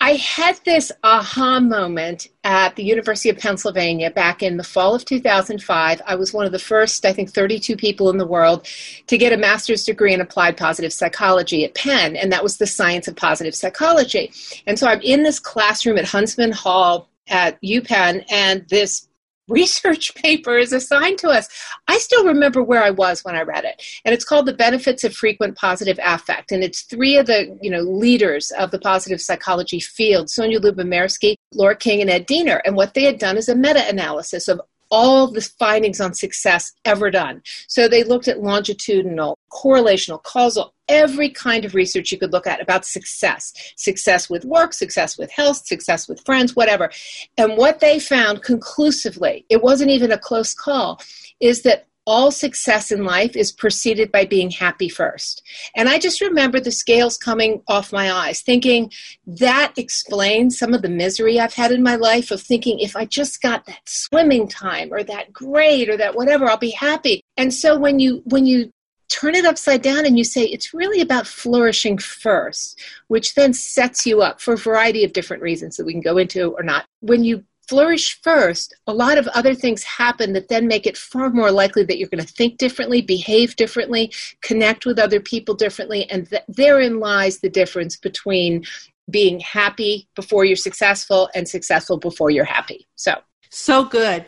I 0.00 0.14
had 0.14 0.58
this 0.64 0.90
aha 1.02 1.60
moment 1.60 2.28
at 2.42 2.76
the 2.76 2.84
University 2.84 3.30
of 3.30 3.38
Pennsylvania 3.38 4.10
back 4.10 4.42
in 4.42 4.56
the 4.56 4.64
fall 4.64 4.94
of 4.94 5.04
2005. 5.04 6.02
I 6.06 6.14
was 6.14 6.32
one 6.32 6.46
of 6.46 6.52
the 6.52 6.58
first, 6.58 7.04
I 7.04 7.12
think, 7.12 7.30
32 7.30 7.76
people 7.76 8.10
in 8.10 8.18
the 8.18 8.26
world 8.26 8.66
to 9.06 9.18
get 9.18 9.32
a 9.32 9.36
master's 9.36 9.84
degree 9.84 10.12
in 10.12 10.20
applied 10.20 10.56
positive 10.56 10.92
psychology 10.92 11.64
at 11.64 11.74
Penn, 11.74 12.16
and 12.16 12.32
that 12.32 12.42
was 12.42 12.56
the 12.56 12.66
science 12.66 13.08
of 13.08 13.16
positive 13.16 13.54
psychology. 13.54 14.32
And 14.66 14.78
so 14.78 14.86
I'm 14.86 15.00
in 15.00 15.22
this 15.22 15.38
classroom 15.38 15.98
at 15.98 16.04
Huntsman 16.04 16.52
Hall 16.52 17.08
at 17.28 17.60
UPenn, 17.62 18.24
and 18.30 18.66
this 18.68 19.08
research 19.48 20.14
paper 20.22 20.56
is 20.56 20.72
assigned 20.72 21.18
to 21.18 21.28
us. 21.28 21.48
I 21.88 21.98
still 21.98 22.24
remember 22.24 22.62
where 22.62 22.82
I 22.82 22.90
was 22.90 23.24
when 23.24 23.34
I 23.34 23.42
read 23.42 23.64
it. 23.64 23.82
And 24.04 24.14
it's 24.14 24.24
called 24.24 24.46
The 24.46 24.54
Benefits 24.54 25.04
of 25.04 25.14
Frequent 25.14 25.56
Positive 25.56 25.98
Affect. 26.02 26.52
And 26.52 26.62
it's 26.62 26.82
three 26.82 27.16
of 27.16 27.26
the, 27.26 27.58
you 27.60 27.70
know, 27.70 27.80
leaders 27.80 28.50
of 28.52 28.70
the 28.70 28.78
positive 28.78 29.20
psychology 29.20 29.80
field, 29.80 30.28
Sonja 30.28 30.58
Lyubomirsky, 30.58 31.36
Laura 31.52 31.76
King, 31.76 32.00
and 32.00 32.10
Ed 32.10 32.26
Diener. 32.26 32.62
And 32.64 32.76
what 32.76 32.94
they 32.94 33.04
had 33.04 33.18
done 33.18 33.36
is 33.36 33.48
a 33.48 33.56
meta-analysis 33.56 34.48
of 34.48 34.60
all 34.94 35.26
the 35.26 35.40
findings 35.40 36.00
on 36.00 36.14
success 36.14 36.72
ever 36.84 37.10
done. 37.10 37.42
So 37.66 37.88
they 37.88 38.04
looked 38.04 38.28
at 38.28 38.40
longitudinal, 38.40 39.36
correlational, 39.50 40.22
causal, 40.22 40.72
every 40.88 41.30
kind 41.30 41.64
of 41.64 41.74
research 41.74 42.12
you 42.12 42.18
could 42.18 42.32
look 42.32 42.46
at 42.46 42.62
about 42.62 42.84
success 42.84 43.52
success 43.76 44.30
with 44.30 44.44
work, 44.44 44.72
success 44.72 45.18
with 45.18 45.32
health, 45.32 45.66
success 45.66 46.06
with 46.08 46.24
friends, 46.24 46.54
whatever. 46.54 46.90
And 47.36 47.56
what 47.56 47.80
they 47.80 47.98
found 47.98 48.42
conclusively, 48.42 49.44
it 49.50 49.64
wasn't 49.64 49.90
even 49.90 50.12
a 50.12 50.18
close 50.18 50.54
call, 50.54 51.00
is 51.40 51.62
that 51.62 51.86
all 52.06 52.30
success 52.30 52.90
in 52.90 53.04
life 53.04 53.36
is 53.36 53.52
preceded 53.52 54.12
by 54.12 54.24
being 54.24 54.50
happy 54.50 54.88
first. 54.88 55.42
And 55.74 55.88
I 55.88 55.98
just 55.98 56.20
remember 56.20 56.60
the 56.60 56.70
scales 56.70 57.16
coming 57.16 57.62
off 57.66 57.92
my 57.92 58.12
eyes, 58.12 58.42
thinking 58.42 58.92
that 59.26 59.72
explains 59.76 60.58
some 60.58 60.74
of 60.74 60.82
the 60.82 60.88
misery 60.88 61.40
I've 61.40 61.54
had 61.54 61.72
in 61.72 61.82
my 61.82 61.96
life 61.96 62.30
of 62.30 62.40
thinking 62.40 62.78
if 62.78 62.96
I 62.96 63.04
just 63.06 63.40
got 63.40 63.66
that 63.66 63.80
swimming 63.86 64.48
time 64.48 64.92
or 64.92 65.02
that 65.04 65.32
grade 65.32 65.88
or 65.88 65.96
that 65.96 66.14
whatever, 66.14 66.46
I'll 66.46 66.56
be 66.56 66.70
happy. 66.70 67.22
And 67.36 67.52
so 67.52 67.78
when 67.78 67.98
you 67.98 68.22
when 68.26 68.46
you 68.46 68.70
turn 69.08 69.34
it 69.34 69.44
upside 69.44 69.82
down 69.82 70.06
and 70.06 70.18
you 70.18 70.24
say 70.24 70.44
it's 70.44 70.74
really 70.74 71.00
about 71.00 71.26
flourishing 71.26 71.98
first, 71.98 72.80
which 73.08 73.34
then 73.34 73.52
sets 73.52 74.04
you 74.04 74.22
up 74.22 74.40
for 74.40 74.54
a 74.54 74.58
variety 74.58 75.04
of 75.04 75.12
different 75.12 75.42
reasons 75.42 75.76
that 75.76 75.84
we 75.84 75.92
can 75.92 76.00
go 76.00 76.16
into 76.16 76.52
or 76.52 76.62
not. 76.62 76.84
When 77.00 77.22
you 77.22 77.44
flourish 77.68 78.20
first, 78.22 78.74
a 78.86 78.92
lot 78.92 79.18
of 79.18 79.26
other 79.28 79.54
things 79.54 79.82
happen 79.82 80.32
that 80.32 80.48
then 80.48 80.66
make 80.66 80.86
it 80.86 80.96
far 80.96 81.30
more 81.30 81.50
likely 81.50 81.84
that 81.84 81.98
you're 81.98 82.08
going 82.08 82.24
to 82.24 82.32
think 82.32 82.58
differently, 82.58 83.00
behave 83.00 83.56
differently, 83.56 84.12
connect 84.42 84.86
with 84.86 84.98
other 84.98 85.20
people 85.20 85.54
differently. 85.54 86.08
And 86.10 86.28
th- 86.28 86.42
therein 86.48 87.00
lies 87.00 87.38
the 87.38 87.50
difference 87.50 87.96
between 87.96 88.64
being 89.10 89.40
happy 89.40 90.08
before 90.14 90.44
you're 90.44 90.56
successful 90.56 91.28
and 91.34 91.48
successful 91.48 91.98
before 91.98 92.30
you're 92.30 92.44
happy. 92.44 92.86
So, 92.96 93.20
so 93.50 93.84
good. 93.84 94.24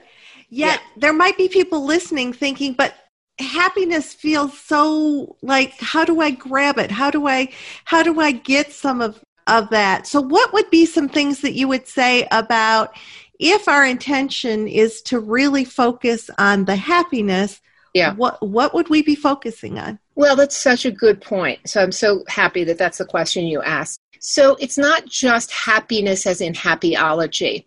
Yet 0.49 0.81
yeah. 0.81 0.91
there 0.97 1.13
might 1.13 1.37
be 1.37 1.49
people 1.49 1.85
listening 1.85 2.33
thinking, 2.33 2.75
but 2.75 2.95
happiness 3.39 4.15
feels 4.15 4.59
so 4.59 5.37
like 5.43 5.79
how 5.79 6.07
do 6.07 6.23
i 6.23 6.31
grab 6.31 6.79
it 6.79 6.91
how 6.91 7.11
do 7.11 7.27
i 7.27 7.47
how 7.85 8.03
do 8.03 8.19
i 8.19 8.33
get 8.33 8.73
some 8.73 9.03
of 9.03 9.23
of 9.47 9.69
that 9.69 10.07
so 10.07 10.21
what 10.23 10.53
would 10.55 10.69
be 10.71 10.87
some 10.87 11.09
things 11.09 11.43
that 11.43 11.53
you 11.53 11.69
would 11.69 11.87
say 11.87 12.27
about 12.31 12.97
if 13.39 13.69
our 13.69 13.85
intention 13.85 14.69
is 14.69 15.03
to 15.03 15.21
really 15.21 15.65
focus 15.65 16.31
on 16.39 16.65
the 16.65 16.77
happiness, 16.77 17.61
yeah. 17.95 18.15
what 18.15 18.43
what 18.47 18.75
would 18.75 18.89
we 18.89 19.03
be 19.03 19.15
focusing 19.15 19.79
on? 19.79 19.99
Well, 20.15 20.37
that's 20.37 20.57
such 20.57 20.85
a 20.85 20.91
good 20.91 21.21
point. 21.21 21.69
So 21.69 21.83
I'm 21.83 21.93
so 21.93 22.25
happy 22.29 22.65
that 22.65 22.79
that's 22.79 22.99
the 22.99 23.05
question 23.05 23.47
you 23.47 23.63
asked. 23.63 24.01
So 24.21 24.57
it's 24.61 24.79
not 24.79 25.07
just 25.07 25.51
happiness 25.51 26.27
as 26.27 26.41
in 26.41 26.53
happyology. 26.53 27.65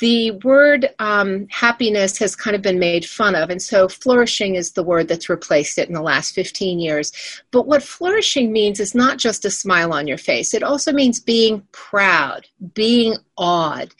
The 0.00 0.32
word 0.42 0.88
um, 0.98 1.46
happiness 1.50 2.18
has 2.18 2.34
kind 2.34 2.56
of 2.56 2.62
been 2.62 2.78
made 2.78 3.04
fun 3.04 3.34
of, 3.34 3.50
and 3.50 3.62
so 3.62 3.88
flourishing 3.88 4.56
is 4.56 4.72
the 4.72 4.82
word 4.82 5.08
that's 5.08 5.28
replaced 5.28 5.78
it 5.78 5.88
in 5.88 5.94
the 5.94 6.02
last 6.02 6.34
15 6.34 6.80
years. 6.80 7.12
But 7.52 7.66
what 7.66 7.82
flourishing 7.82 8.52
means 8.52 8.80
is 8.80 8.94
not 8.94 9.18
just 9.18 9.44
a 9.44 9.50
smile 9.50 9.92
on 9.92 10.06
your 10.06 10.18
face, 10.18 10.54
it 10.54 10.62
also 10.62 10.92
means 10.92 11.20
being 11.20 11.62
proud, 11.72 12.46
being 12.74 13.16
awed, 13.36 13.94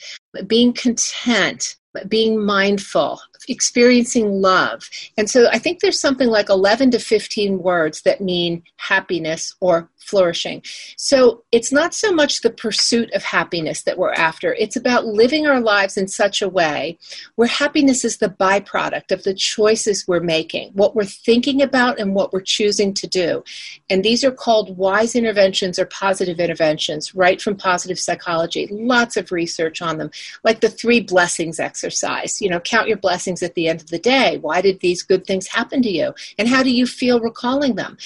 being 0.46 0.72
content, 0.72 1.76
being 2.08 2.44
mindful, 2.44 3.20
experiencing 3.48 4.40
love. 4.40 4.88
And 5.16 5.28
so 5.28 5.48
I 5.50 5.58
think 5.58 5.80
there's 5.80 6.00
something 6.00 6.28
like 6.28 6.48
11 6.48 6.90
to 6.92 6.98
15 6.98 7.58
words 7.62 8.02
that 8.02 8.20
mean 8.20 8.62
happiness 8.76 9.54
or 9.60 9.88
flourishing. 10.06 10.62
So 10.96 11.42
it's 11.50 11.72
not 11.72 11.92
so 11.92 12.12
much 12.12 12.40
the 12.40 12.50
pursuit 12.50 13.12
of 13.12 13.24
happiness 13.24 13.82
that 13.82 13.98
we're 13.98 14.12
after, 14.12 14.54
it's 14.54 14.76
about 14.76 15.06
living 15.06 15.46
our 15.46 15.60
lives 15.60 15.96
in 15.96 16.06
such 16.06 16.40
a 16.40 16.48
way 16.48 16.98
where 17.34 17.48
happiness 17.48 18.04
is 18.04 18.18
the 18.18 18.28
byproduct 18.28 19.10
of 19.10 19.24
the 19.24 19.34
choices 19.34 20.06
we're 20.06 20.20
making, 20.20 20.70
what 20.74 20.94
we're 20.94 21.04
thinking 21.04 21.60
about, 21.60 21.98
and 21.98 22.14
what 22.14 22.32
we're 22.32 22.40
choosing 22.40 22.94
to 22.94 23.06
do. 23.06 23.42
And 23.90 24.04
these 24.04 24.22
are 24.22 24.30
called 24.30 24.76
wise 24.76 25.16
interventions 25.16 25.78
or 25.78 25.86
positive 25.86 26.38
interventions, 26.38 27.14
right 27.14 27.42
from 27.42 27.56
positive 27.56 27.98
psychology. 27.98 28.68
Lots 28.70 29.16
of 29.16 29.32
research 29.32 29.82
on 29.82 29.98
them, 29.98 30.10
like 30.44 30.60
the 30.60 30.68
three 30.68 31.00
blessings 31.00 31.58
exercise. 31.58 32.40
You 32.40 32.48
know, 32.48 32.60
count 32.60 32.88
your 32.88 32.96
blessings 32.96 33.35
at 33.42 33.54
the 33.54 33.68
end 33.68 33.80
of 33.80 33.88
the 33.88 33.98
day. 33.98 34.38
Why 34.38 34.60
did 34.60 34.80
these 34.80 35.02
good 35.02 35.26
things 35.26 35.46
happen 35.48 35.82
to 35.82 35.90
you? 35.90 36.14
And 36.38 36.48
how 36.48 36.62
do 36.62 36.70
you 36.70 36.86
feel 36.86 37.20
recalling 37.20 37.76
them? 37.76 37.96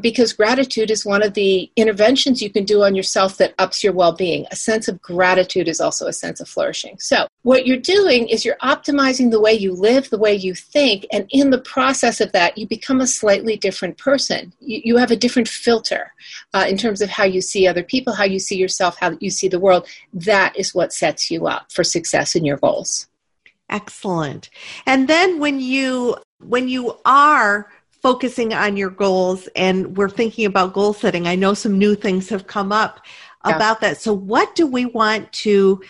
because 0.00 0.32
gratitude 0.32 0.90
is 0.90 1.06
one 1.06 1.22
of 1.22 1.34
the 1.34 1.70
interventions 1.76 2.42
you 2.42 2.50
can 2.50 2.64
do 2.64 2.82
on 2.82 2.94
yourself 2.94 3.38
that 3.38 3.54
ups 3.58 3.82
your 3.82 3.92
well-being 3.92 4.46
a 4.50 4.56
sense 4.56 4.88
of 4.88 5.00
gratitude 5.00 5.68
is 5.68 5.80
also 5.80 6.06
a 6.06 6.12
sense 6.12 6.40
of 6.40 6.48
flourishing 6.48 6.96
so 6.98 7.26
what 7.42 7.66
you're 7.66 7.76
doing 7.76 8.28
is 8.28 8.44
you're 8.44 8.56
optimizing 8.56 9.30
the 9.30 9.40
way 9.40 9.52
you 9.52 9.72
live 9.72 10.10
the 10.10 10.18
way 10.18 10.34
you 10.34 10.54
think 10.54 11.06
and 11.12 11.26
in 11.30 11.50
the 11.50 11.60
process 11.60 12.20
of 12.20 12.32
that 12.32 12.56
you 12.58 12.66
become 12.66 13.00
a 13.00 13.06
slightly 13.06 13.56
different 13.56 13.96
person 13.98 14.52
you, 14.60 14.80
you 14.84 14.96
have 14.96 15.10
a 15.10 15.16
different 15.16 15.48
filter 15.48 16.12
uh, 16.54 16.66
in 16.68 16.76
terms 16.76 17.00
of 17.00 17.08
how 17.08 17.24
you 17.24 17.40
see 17.40 17.66
other 17.66 17.82
people 17.82 18.12
how 18.12 18.24
you 18.24 18.38
see 18.38 18.56
yourself 18.56 18.96
how 18.98 19.16
you 19.20 19.30
see 19.30 19.48
the 19.48 19.60
world 19.60 19.86
that 20.12 20.54
is 20.56 20.74
what 20.74 20.92
sets 20.92 21.30
you 21.30 21.46
up 21.46 21.70
for 21.72 21.84
success 21.84 22.34
in 22.34 22.44
your 22.44 22.58
goals 22.58 23.08
excellent 23.68 24.50
and 24.86 25.08
then 25.08 25.38
when 25.38 25.60
you 25.60 26.16
when 26.40 26.68
you 26.68 26.96
are 27.04 27.70
focusing 28.06 28.54
on 28.54 28.76
your 28.76 28.90
goals 28.90 29.48
and 29.56 29.96
we're 29.96 30.08
thinking 30.08 30.46
about 30.46 30.72
goal 30.72 30.92
setting, 30.92 31.26
I 31.26 31.34
know 31.34 31.54
some 31.54 31.76
new 31.76 31.96
things 31.96 32.28
have 32.28 32.46
come 32.46 32.70
up 32.70 33.00
yeah. 33.44 33.56
about 33.56 33.80
that. 33.80 33.98
So, 34.00 34.12
what 34.12 34.54
do 34.54 34.66
we 34.66 34.86
want 34.86 35.32
to 35.44 35.82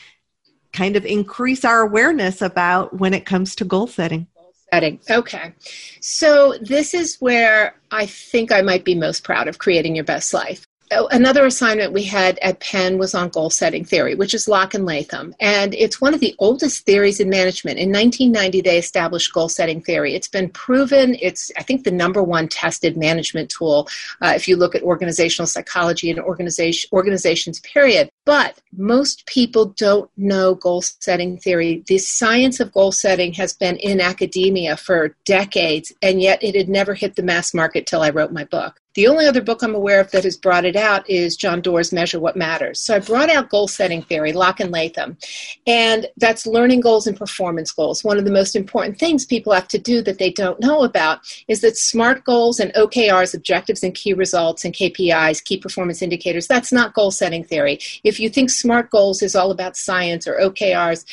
kind 0.73 0.97
of 0.97 1.05
increase 1.05 1.63
our 1.65 1.83
awareness 1.83 2.41
about 2.41 2.99
when 2.99 3.13
it 3.13 3.27
comes 3.27 3.55
to 3.57 3.65
goal 3.65 3.87
setting? 3.87 4.27
setting. 4.73 4.99
Okay. 5.09 5.53
So 6.01 6.57
this 6.61 6.93
is 6.93 7.17
where 7.21 7.77
I 7.91 8.07
think 8.07 8.51
I 8.51 8.63
might 8.63 8.85
be 8.85 8.95
most 8.95 9.23
proud 9.23 9.47
of 9.47 9.59
creating 9.59 9.95
your 9.95 10.05
best 10.05 10.35
life. 10.35 10.67
Oh, 10.93 11.09
another 11.11 11.45
assignment 11.45 11.93
we 11.93 12.05
had 12.05 12.39
at 12.39 12.61
Penn 12.61 12.97
was 12.97 13.13
on 13.13 13.31
goal 13.31 13.51
setting 13.51 13.85
theory, 13.85 14.15
which 14.15 14.35
is 14.35 14.47
Locke 14.47 14.75
and 14.75 14.87
Latham. 14.87 15.35
And 15.41 15.75
it's 15.75 16.01
one 16.01 16.15
of 16.15 16.21
the 16.21 16.37
oldest 16.39 16.85
theories 16.87 17.19
in 17.19 17.29
management. 17.29 17.79
In 17.79 17.91
1990, 17.91 18.61
they 18.61 18.79
established 18.79 19.33
goal 19.33 19.49
setting 19.49 19.83
theory. 19.83 20.15
It's 20.15 20.29
been 20.29 20.49
proven, 20.49 21.17
it's, 21.21 21.51
I 21.59 21.65
think, 21.65 21.83
the 21.83 21.91
number 21.91 22.23
one 22.23 22.47
tested 22.47 22.97
management 22.97 23.51
tool 23.51 23.89
uh, 24.23 24.35
if 24.37 24.47
you 24.47 24.57
look 24.57 24.77
at 24.77 24.83
organizational 24.83 25.49
psychology 25.49 26.09
and 26.09 26.21
organization, 26.21 26.89
organizations, 26.93 27.59
period. 27.61 28.09
But 28.27 28.61
most 28.77 29.25
people 29.27 29.67
don't 29.79 30.11
know 30.17 30.55
goal 30.55 30.83
setting 30.83 31.39
theory. 31.39 31.83
The 31.87 31.99
science 31.99 32.61
of 32.61 32.73
goal 32.73 32.93
setting 32.93 33.33
has 33.35 33.55
been 33.55 33.77
in 33.77 34.01
academia 34.01 34.77
for 34.77 35.17
decades, 35.25 35.93
and 36.03 36.21
yet 36.21 36.43
it 36.43 36.55
had 36.55 36.69
never 36.69 36.93
hit 36.93 37.17
the 37.17 37.23
mass 37.23 37.55
market 37.55 37.87
till 37.87 38.03
I 38.03 38.11
wrote 38.11 38.33
my 38.33 38.45
book. 38.45 38.81
The 38.97 39.09
only 39.09 39.27
other 39.27 39.43
book 39.43 39.63
I'm 39.63 39.75
aware 39.75 40.01
of 40.01 40.11
that 40.13 40.25
has 40.25 40.39
brought 40.39 40.65
it 40.65 40.75
out 40.75 41.09
is 41.09 41.37
John 41.37 41.61
Doerr's 41.61 41.93
Measure 41.93 42.19
What 42.19 42.35
Matters. 42.35 42.83
So 42.83 42.97
I 42.97 42.99
brought 42.99 43.29
out 43.29 43.51
goal 43.51 43.69
setting 43.69 44.01
theory, 44.01 44.33
Locke 44.33 44.59
and 44.59 44.73
Latham, 44.73 45.19
and 45.67 46.07
that's 46.17 46.47
learning 46.47 46.81
goals 46.81 47.07
and 47.07 47.15
performance 47.15 47.71
goals. 47.73 48.03
One 48.03 48.19
of 48.19 48.25
the 48.25 48.31
most 48.31 48.57
important 48.57 48.99
things 48.99 49.27
people 49.27 49.53
have 49.53 49.69
to 49.69 49.79
do 49.79 50.01
that 50.01 50.19
they 50.19 50.31
don't 50.31 50.61
know 50.61 50.83
about 50.83 51.21
is 51.47 51.61
that 51.61 51.77
SMART 51.77 52.25
goals 52.25 52.59
and 52.59 52.73
OKRs, 52.73 53.35
objectives 53.35 53.83
and 53.83 53.95
key 53.95 54.15
results, 54.15 54.65
and 54.65 54.73
KPIs, 54.73 55.45
key 55.45 55.59
performance 55.59 56.01
indicators, 56.01 56.47
that's 56.47 56.73
not 56.73 56.95
goal 56.95 57.11
setting 57.11 57.45
theory. 57.45 57.79
If 58.03 58.16
you 58.21 58.29
think 58.29 58.51
SMART 58.51 58.91
goals 58.91 59.23
is 59.23 59.35
all 59.35 59.51
about 59.51 59.77
science 59.77 60.27
or 60.27 60.39
OKRs, 60.39 61.05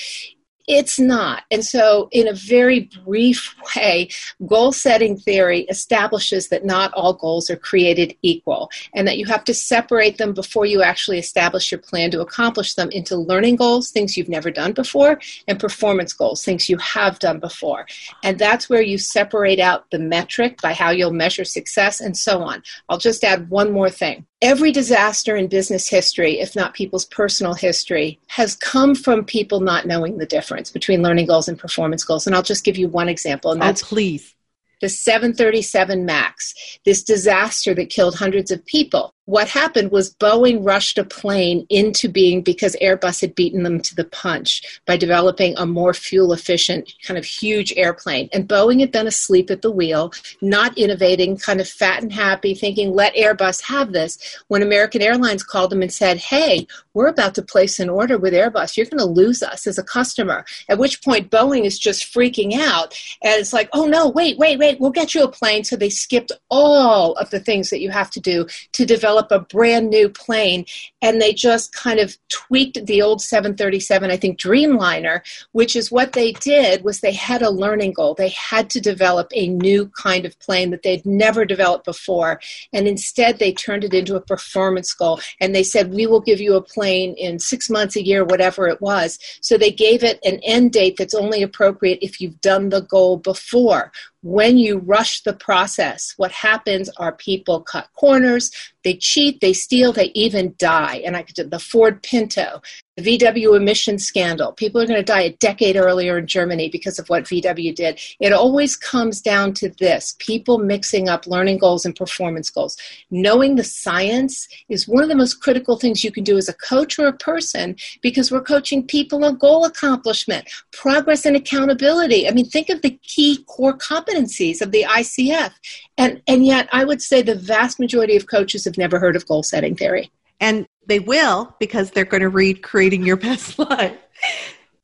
it's 0.67 0.97
not. 0.97 1.43
And 1.51 1.63
so, 1.63 2.07
in 2.11 2.27
a 2.27 2.33
very 2.33 2.89
brief 3.05 3.55
way, 3.75 4.09
goal 4.45 4.71
setting 4.71 5.17
theory 5.17 5.61
establishes 5.63 6.49
that 6.49 6.65
not 6.65 6.93
all 6.93 7.13
goals 7.13 7.49
are 7.49 7.57
created 7.57 8.15
equal 8.21 8.69
and 8.93 9.07
that 9.07 9.17
you 9.17 9.25
have 9.25 9.43
to 9.45 9.53
separate 9.53 10.17
them 10.17 10.33
before 10.33 10.65
you 10.65 10.81
actually 10.81 11.19
establish 11.19 11.71
your 11.71 11.81
plan 11.81 12.11
to 12.11 12.21
accomplish 12.21 12.75
them 12.75 12.89
into 12.91 13.15
learning 13.17 13.57
goals, 13.57 13.91
things 13.91 14.15
you've 14.15 14.29
never 14.29 14.51
done 14.51 14.71
before, 14.71 15.19
and 15.47 15.59
performance 15.59 16.13
goals, 16.13 16.43
things 16.43 16.69
you 16.69 16.77
have 16.77 17.19
done 17.19 17.39
before. 17.39 17.85
And 18.23 18.39
that's 18.39 18.69
where 18.69 18.81
you 18.81 18.97
separate 18.97 19.59
out 19.59 19.89
the 19.91 19.99
metric 19.99 20.61
by 20.61 20.73
how 20.73 20.91
you'll 20.91 21.11
measure 21.13 21.45
success 21.45 21.99
and 21.99 22.17
so 22.17 22.41
on. 22.41 22.63
I'll 22.87 22.97
just 22.97 23.23
add 23.23 23.49
one 23.49 23.71
more 23.71 23.89
thing 23.89 24.25
every 24.43 24.71
disaster 24.71 25.35
in 25.35 25.47
business 25.47 25.89
history, 25.89 26.39
if 26.39 26.55
not 26.55 26.73
people's 26.73 27.05
personal 27.05 27.53
history, 27.53 28.19
has 28.27 28.55
come 28.55 28.93
from 28.93 29.23
people 29.25 29.61
not 29.61 29.87
knowing 29.87 30.17
the 30.17 30.25
difference 30.25 30.69
between 30.69 31.01
learning 31.01 31.25
goals 31.25 31.47
and 31.47 31.57
performance 31.57 32.03
goals. 32.03 32.27
And 32.27 32.35
I'll 32.35 32.43
just 32.43 32.65
give 32.65 32.77
you 32.77 32.89
one 32.89 33.09
example, 33.09 33.51
and 33.51 33.61
oh, 33.61 33.65
that's 33.65 33.83
oh, 33.83 33.87
please 33.87 34.35
the 34.83 34.89
737 34.89 36.05
MAX, 36.05 36.53
this 36.83 37.03
disaster 37.03 37.73
that 37.73 37.89
killed 37.89 38.15
hundreds 38.15 38.51
of 38.51 38.65
people 38.65 39.13
what 39.25 39.47
happened 39.47 39.91
was 39.91 40.13
Boeing 40.15 40.65
rushed 40.65 40.97
a 40.97 41.03
plane 41.03 41.65
into 41.69 42.09
being 42.09 42.41
because 42.41 42.75
Airbus 42.81 43.21
had 43.21 43.35
beaten 43.35 43.63
them 43.63 43.79
to 43.81 43.95
the 43.95 44.03
punch 44.03 44.81
by 44.85 44.97
developing 44.97 45.55
a 45.57 45.65
more 45.65 45.93
fuel 45.93 46.33
efficient, 46.33 46.91
kind 47.05 47.17
of 47.17 47.23
huge 47.23 47.73
airplane. 47.77 48.27
And 48.33 48.49
Boeing 48.49 48.81
had 48.81 48.91
been 48.91 49.07
asleep 49.07 49.49
at 49.49 49.61
the 49.61 49.71
wheel, 49.71 50.11
not 50.41 50.77
innovating, 50.77 51.37
kind 51.37 51.61
of 51.61 51.69
fat 51.69 52.03
and 52.03 52.11
happy, 52.11 52.53
thinking, 52.53 52.93
let 52.93 53.15
Airbus 53.15 53.61
have 53.61 53.93
this. 53.93 54.19
When 54.49 54.61
American 54.61 55.01
Airlines 55.01 55.43
called 55.43 55.69
them 55.69 55.81
and 55.81 55.93
said, 55.93 56.17
hey, 56.17 56.67
we're 56.93 57.07
about 57.07 57.33
to 57.35 57.41
place 57.41 57.79
an 57.79 57.89
order 57.89 58.17
with 58.17 58.33
Airbus. 58.33 58.75
You're 58.75 58.85
going 58.85 58.99
to 58.99 59.05
lose 59.05 59.41
us 59.41 59.65
as 59.67 59.77
a 59.77 59.83
customer. 59.83 60.43
At 60.67 60.79
which 60.79 61.01
point, 61.01 61.31
Boeing 61.31 61.63
is 61.63 61.79
just 61.79 62.13
freaking 62.13 62.59
out. 62.59 62.93
And 63.23 63.39
it's 63.39 63.53
like, 63.53 63.69
oh 63.71 63.85
no, 63.85 64.09
wait, 64.09 64.37
wait, 64.37 64.59
wait, 64.59 64.81
we'll 64.81 64.91
get 64.91 65.15
you 65.15 65.23
a 65.23 65.31
plane. 65.31 65.63
So 65.63 65.77
they 65.77 65.89
skipped 65.89 66.33
all 66.49 67.13
of 67.13 67.29
the 67.29 67.39
things 67.39 67.69
that 67.69 67.79
you 67.79 67.89
have 67.89 68.11
to 68.11 68.19
do 68.19 68.47
to 68.73 68.85
develop 68.85 69.12
develop 69.13 69.31
a 69.31 69.45
brand 69.53 69.89
new 69.89 70.09
plane 70.09 70.65
and 71.01 71.21
they 71.21 71.33
just 71.33 71.73
kind 71.73 71.99
of 71.99 72.17
tweaked 72.29 72.85
the 72.85 73.01
old 73.01 73.21
737 73.21 74.09
i 74.09 74.17
think 74.17 74.39
dreamliner 74.39 75.21
which 75.51 75.75
is 75.75 75.91
what 75.91 76.13
they 76.13 76.31
did 76.33 76.83
was 76.83 76.99
they 76.99 77.13
had 77.13 77.41
a 77.41 77.49
learning 77.49 77.93
goal. 77.93 78.13
They 78.13 78.29
had 78.29 78.69
to 78.71 78.81
develop 78.81 79.27
a 79.33 79.47
new 79.47 79.87
kind 79.89 80.25
of 80.25 80.37
plane 80.39 80.71
that 80.71 80.83
they'd 80.83 81.05
never 81.05 81.45
developed 81.45 81.85
before 81.85 82.39
and 82.71 82.87
instead 82.87 83.39
they 83.39 83.53
turned 83.53 83.83
it 83.83 83.93
into 83.93 84.15
a 84.15 84.21
performance 84.21 84.93
goal. 84.93 85.19
And 85.39 85.53
they 85.53 85.63
said 85.63 85.93
we 85.93 86.07
will 86.07 86.21
give 86.21 86.41
you 86.41 86.55
a 86.55 86.61
plane 86.61 87.13
in 87.17 87.39
six 87.39 87.69
months 87.69 87.95
a 87.95 88.05
year 88.05 88.23
whatever 88.23 88.67
it 88.67 88.81
was. 88.81 89.19
So 89.41 89.57
they 89.57 89.71
gave 89.71 90.03
it 90.03 90.19
an 90.23 90.39
end 90.43 90.71
date 90.71 90.95
that's 90.97 91.13
only 91.13 91.43
appropriate 91.43 91.99
if 92.01 92.19
you've 92.19 92.41
done 92.41 92.69
the 92.69 92.81
goal 92.81 93.17
before 93.17 93.91
when 94.23 94.57
you 94.57 94.79
rush 94.79 95.21
the 95.21 95.33
process, 95.33 96.13
what 96.15 96.31
happens 96.31 96.89
are 96.97 97.11
people 97.11 97.61
cut 97.61 97.89
corners, 97.93 98.51
they 98.83 98.95
cheat, 98.95 99.41
they 99.41 99.53
steal, 99.53 99.91
they 99.91 100.11
even 100.15 100.55
die. 100.57 101.01
And 101.05 101.15
I 101.15 101.23
could 101.23 101.51
the 101.51 101.59
Ford 101.59 102.01
Pinto, 102.01 102.61
the 102.95 103.17
VW 103.17 103.55
emission 103.55 103.97
scandal. 103.97 104.51
People 104.51 104.79
are 104.79 104.85
going 104.85 104.99
to 104.99 105.03
die 105.03 105.21
a 105.21 105.33
decade 105.33 105.75
earlier 105.75 106.19
in 106.19 106.27
Germany 106.27 106.69
because 106.69 106.99
of 106.99 107.09
what 107.09 107.23
VW 107.23 107.73
did. 107.73 107.99
It 108.19 108.33
always 108.33 108.75
comes 108.75 109.19
down 109.19 109.53
to 109.55 109.69
this 109.69 110.15
people 110.19 110.59
mixing 110.59 111.09
up 111.09 111.25
learning 111.25 111.57
goals 111.57 111.85
and 111.85 111.95
performance 111.95 112.51
goals. 112.51 112.77
Knowing 113.09 113.55
the 113.55 113.63
science 113.63 114.47
is 114.69 114.87
one 114.87 115.01
of 115.01 115.09
the 115.09 115.15
most 115.15 115.41
critical 115.41 115.77
things 115.77 116.03
you 116.03 116.11
can 116.11 116.23
do 116.23 116.37
as 116.37 116.49
a 116.49 116.53
coach 116.53 116.99
or 116.99 117.07
a 117.07 117.13
person 117.13 117.75
because 118.01 118.31
we're 118.31 118.41
coaching 118.41 118.85
people 118.85 119.25
on 119.25 119.37
goal 119.37 119.65
accomplishment, 119.65 120.47
progress, 120.71 121.25
and 121.25 121.35
accountability. 121.35 122.27
I 122.27 122.31
mean, 122.31 122.45
think 122.45 122.69
of 122.69 122.83
the 122.83 122.91
key 123.01 123.43
core 123.47 123.75
competencies 123.75 124.61
of 124.61 124.71
the 124.71 124.83
ICF. 124.83 125.51
And, 125.97 126.21
and 126.27 126.45
yet, 126.45 126.69
I 126.71 126.83
would 126.83 127.01
say 127.01 127.21
the 127.21 127.35
vast 127.35 127.79
majority 127.79 128.15
of 128.15 128.27
coaches 128.27 128.65
have 128.65 128.77
never 128.77 128.99
heard 128.99 129.15
of 129.15 129.25
goal 129.25 129.41
setting 129.41 129.75
theory. 129.75 130.11
And 130.39 130.67
they 130.87 130.99
will 130.99 131.55
because 131.59 131.91
they're 131.91 132.05
going 132.05 132.21
to 132.21 132.29
read 132.29 132.63
Creating 132.63 133.03
Your 133.03 133.17
Best 133.17 133.57
Life. 133.59 133.97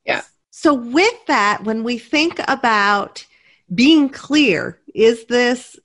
Yeah. 0.04 0.22
So, 0.50 0.74
with 0.74 1.14
that, 1.26 1.64
when 1.64 1.84
we 1.84 1.98
think 1.98 2.40
about 2.48 3.24
being 3.74 4.08
clear, 4.08 4.78
is 4.94 5.24
this 5.26 5.78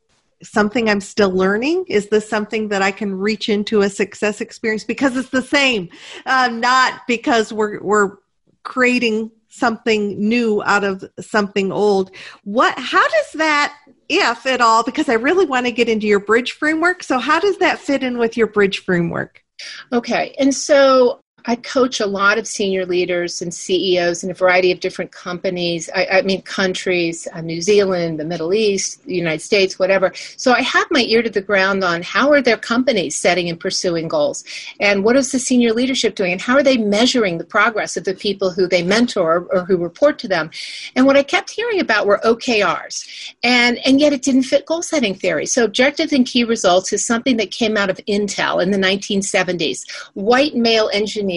something 0.43 0.89
I'm 0.89 1.01
still 1.01 1.31
learning? 1.31 1.85
Is 1.87 2.09
this 2.09 2.29
something 2.29 2.69
that 2.69 2.81
I 2.81 2.91
can 2.91 3.13
reach 3.13 3.49
into 3.49 3.81
a 3.81 3.89
success 3.89 4.41
experience 4.41 4.83
because 4.83 5.15
it's 5.17 5.29
the 5.29 5.41
same, 5.41 5.89
um, 6.25 6.59
not 6.59 7.01
because 7.07 7.51
we're 7.53 7.81
we're 7.81 8.17
creating 8.63 9.31
something 9.47 10.19
new 10.19 10.61
out 10.63 10.83
of 10.83 11.03
something 11.19 11.71
old? 11.71 12.11
What? 12.43 12.77
How 12.77 13.07
does 13.07 13.31
that, 13.35 13.75
if 14.09 14.45
at 14.45 14.61
all? 14.61 14.83
Because 14.83 15.09
I 15.09 15.13
really 15.13 15.45
want 15.45 15.65
to 15.65 15.71
get 15.71 15.89
into 15.89 16.07
your 16.07 16.19
bridge 16.19 16.53
framework. 16.53 17.03
So, 17.03 17.19
how 17.19 17.39
does 17.39 17.57
that 17.57 17.79
fit 17.79 18.03
in 18.03 18.17
with 18.17 18.35
your 18.37 18.47
bridge 18.47 18.79
framework? 18.79 19.44
Okay, 19.91 20.35
and 20.39 20.53
so 20.53 21.21
I 21.47 21.55
coach 21.55 21.99
a 21.99 22.07
lot 22.07 22.37
of 22.37 22.47
senior 22.47 22.85
leaders 22.85 23.41
and 23.41 23.53
CEOs 23.53 24.23
in 24.23 24.31
a 24.31 24.33
variety 24.33 24.71
of 24.71 24.79
different 24.79 25.11
companies. 25.11 25.89
I, 25.93 26.07
I 26.07 26.21
mean, 26.23 26.41
countries, 26.41 27.27
uh, 27.33 27.41
New 27.41 27.61
Zealand, 27.61 28.19
the 28.19 28.25
Middle 28.25 28.53
East, 28.53 29.03
the 29.05 29.15
United 29.15 29.41
States, 29.41 29.77
whatever. 29.77 30.11
So 30.37 30.53
I 30.53 30.61
have 30.61 30.87
my 30.89 31.01
ear 31.01 31.21
to 31.21 31.29
the 31.29 31.41
ground 31.41 31.83
on 31.83 32.01
how 32.01 32.31
are 32.31 32.41
their 32.41 32.57
companies 32.57 33.15
setting 33.15 33.47
and 33.49 33.59
pursuing 33.59 34.07
goals, 34.07 34.43
and 34.79 35.03
what 35.03 35.15
is 35.15 35.31
the 35.31 35.39
senior 35.39 35.71
leadership 35.71 36.15
doing, 36.15 36.31
and 36.31 36.41
how 36.41 36.55
are 36.55 36.63
they 36.63 36.77
measuring 36.77 37.37
the 37.37 37.45
progress 37.45 37.95
of 37.95 38.05
the 38.05 38.15
people 38.15 38.49
who 38.49 38.67
they 38.67 38.81
mentor 38.81 39.35
or, 39.35 39.59
or 39.59 39.65
who 39.65 39.77
report 39.77 40.17
to 40.19 40.27
them. 40.27 40.49
And 40.95 41.05
what 41.05 41.17
I 41.17 41.23
kept 41.23 41.51
hearing 41.51 41.79
about 41.79 42.07
were 42.07 42.19
OKRs, 42.23 43.33
and 43.43 43.77
and 43.85 43.99
yet 43.99 44.13
it 44.13 44.23
didn't 44.23 44.43
fit 44.43 44.65
goal 44.65 44.81
setting 44.81 45.13
theory. 45.13 45.45
So 45.45 45.63
objectives 45.63 46.11
and 46.11 46.25
key 46.25 46.43
results 46.43 46.91
is 46.91 47.05
something 47.05 47.37
that 47.37 47.51
came 47.51 47.77
out 47.77 47.89
of 47.91 47.97
Intel 48.07 48.63
in 48.63 48.71
the 48.71 48.77
1970s. 48.77 49.85
White 50.13 50.55
male 50.55 50.89
engineers 50.91 51.34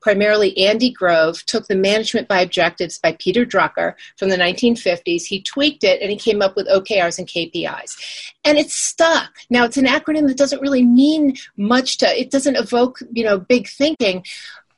primarily 0.00 0.56
Andy 0.58 0.90
Grove, 0.90 1.44
took 1.46 1.66
the 1.66 1.76
Management 1.76 2.28
by 2.28 2.40
Objectives 2.40 2.98
by 2.98 3.16
Peter 3.18 3.44
Drucker 3.44 3.94
from 4.16 4.28
the 4.30 4.36
1950s. 4.36 5.24
He 5.24 5.42
tweaked 5.42 5.84
it 5.84 6.00
and 6.00 6.10
he 6.10 6.16
came 6.16 6.42
up 6.42 6.56
with 6.56 6.68
OKRs 6.68 7.18
and 7.18 7.28
KPIs. 7.28 8.32
And 8.44 8.58
it's 8.58 8.74
stuck. 8.74 9.30
Now, 9.50 9.64
it's 9.64 9.76
an 9.76 9.86
acronym 9.86 10.26
that 10.28 10.38
doesn't 10.38 10.62
really 10.62 10.84
mean 10.84 11.36
much 11.56 11.98
to, 11.98 12.06
it 12.06 12.30
doesn't 12.30 12.56
evoke, 12.56 13.00
you 13.12 13.24
know, 13.24 13.38
big 13.38 13.68
thinking, 13.68 14.24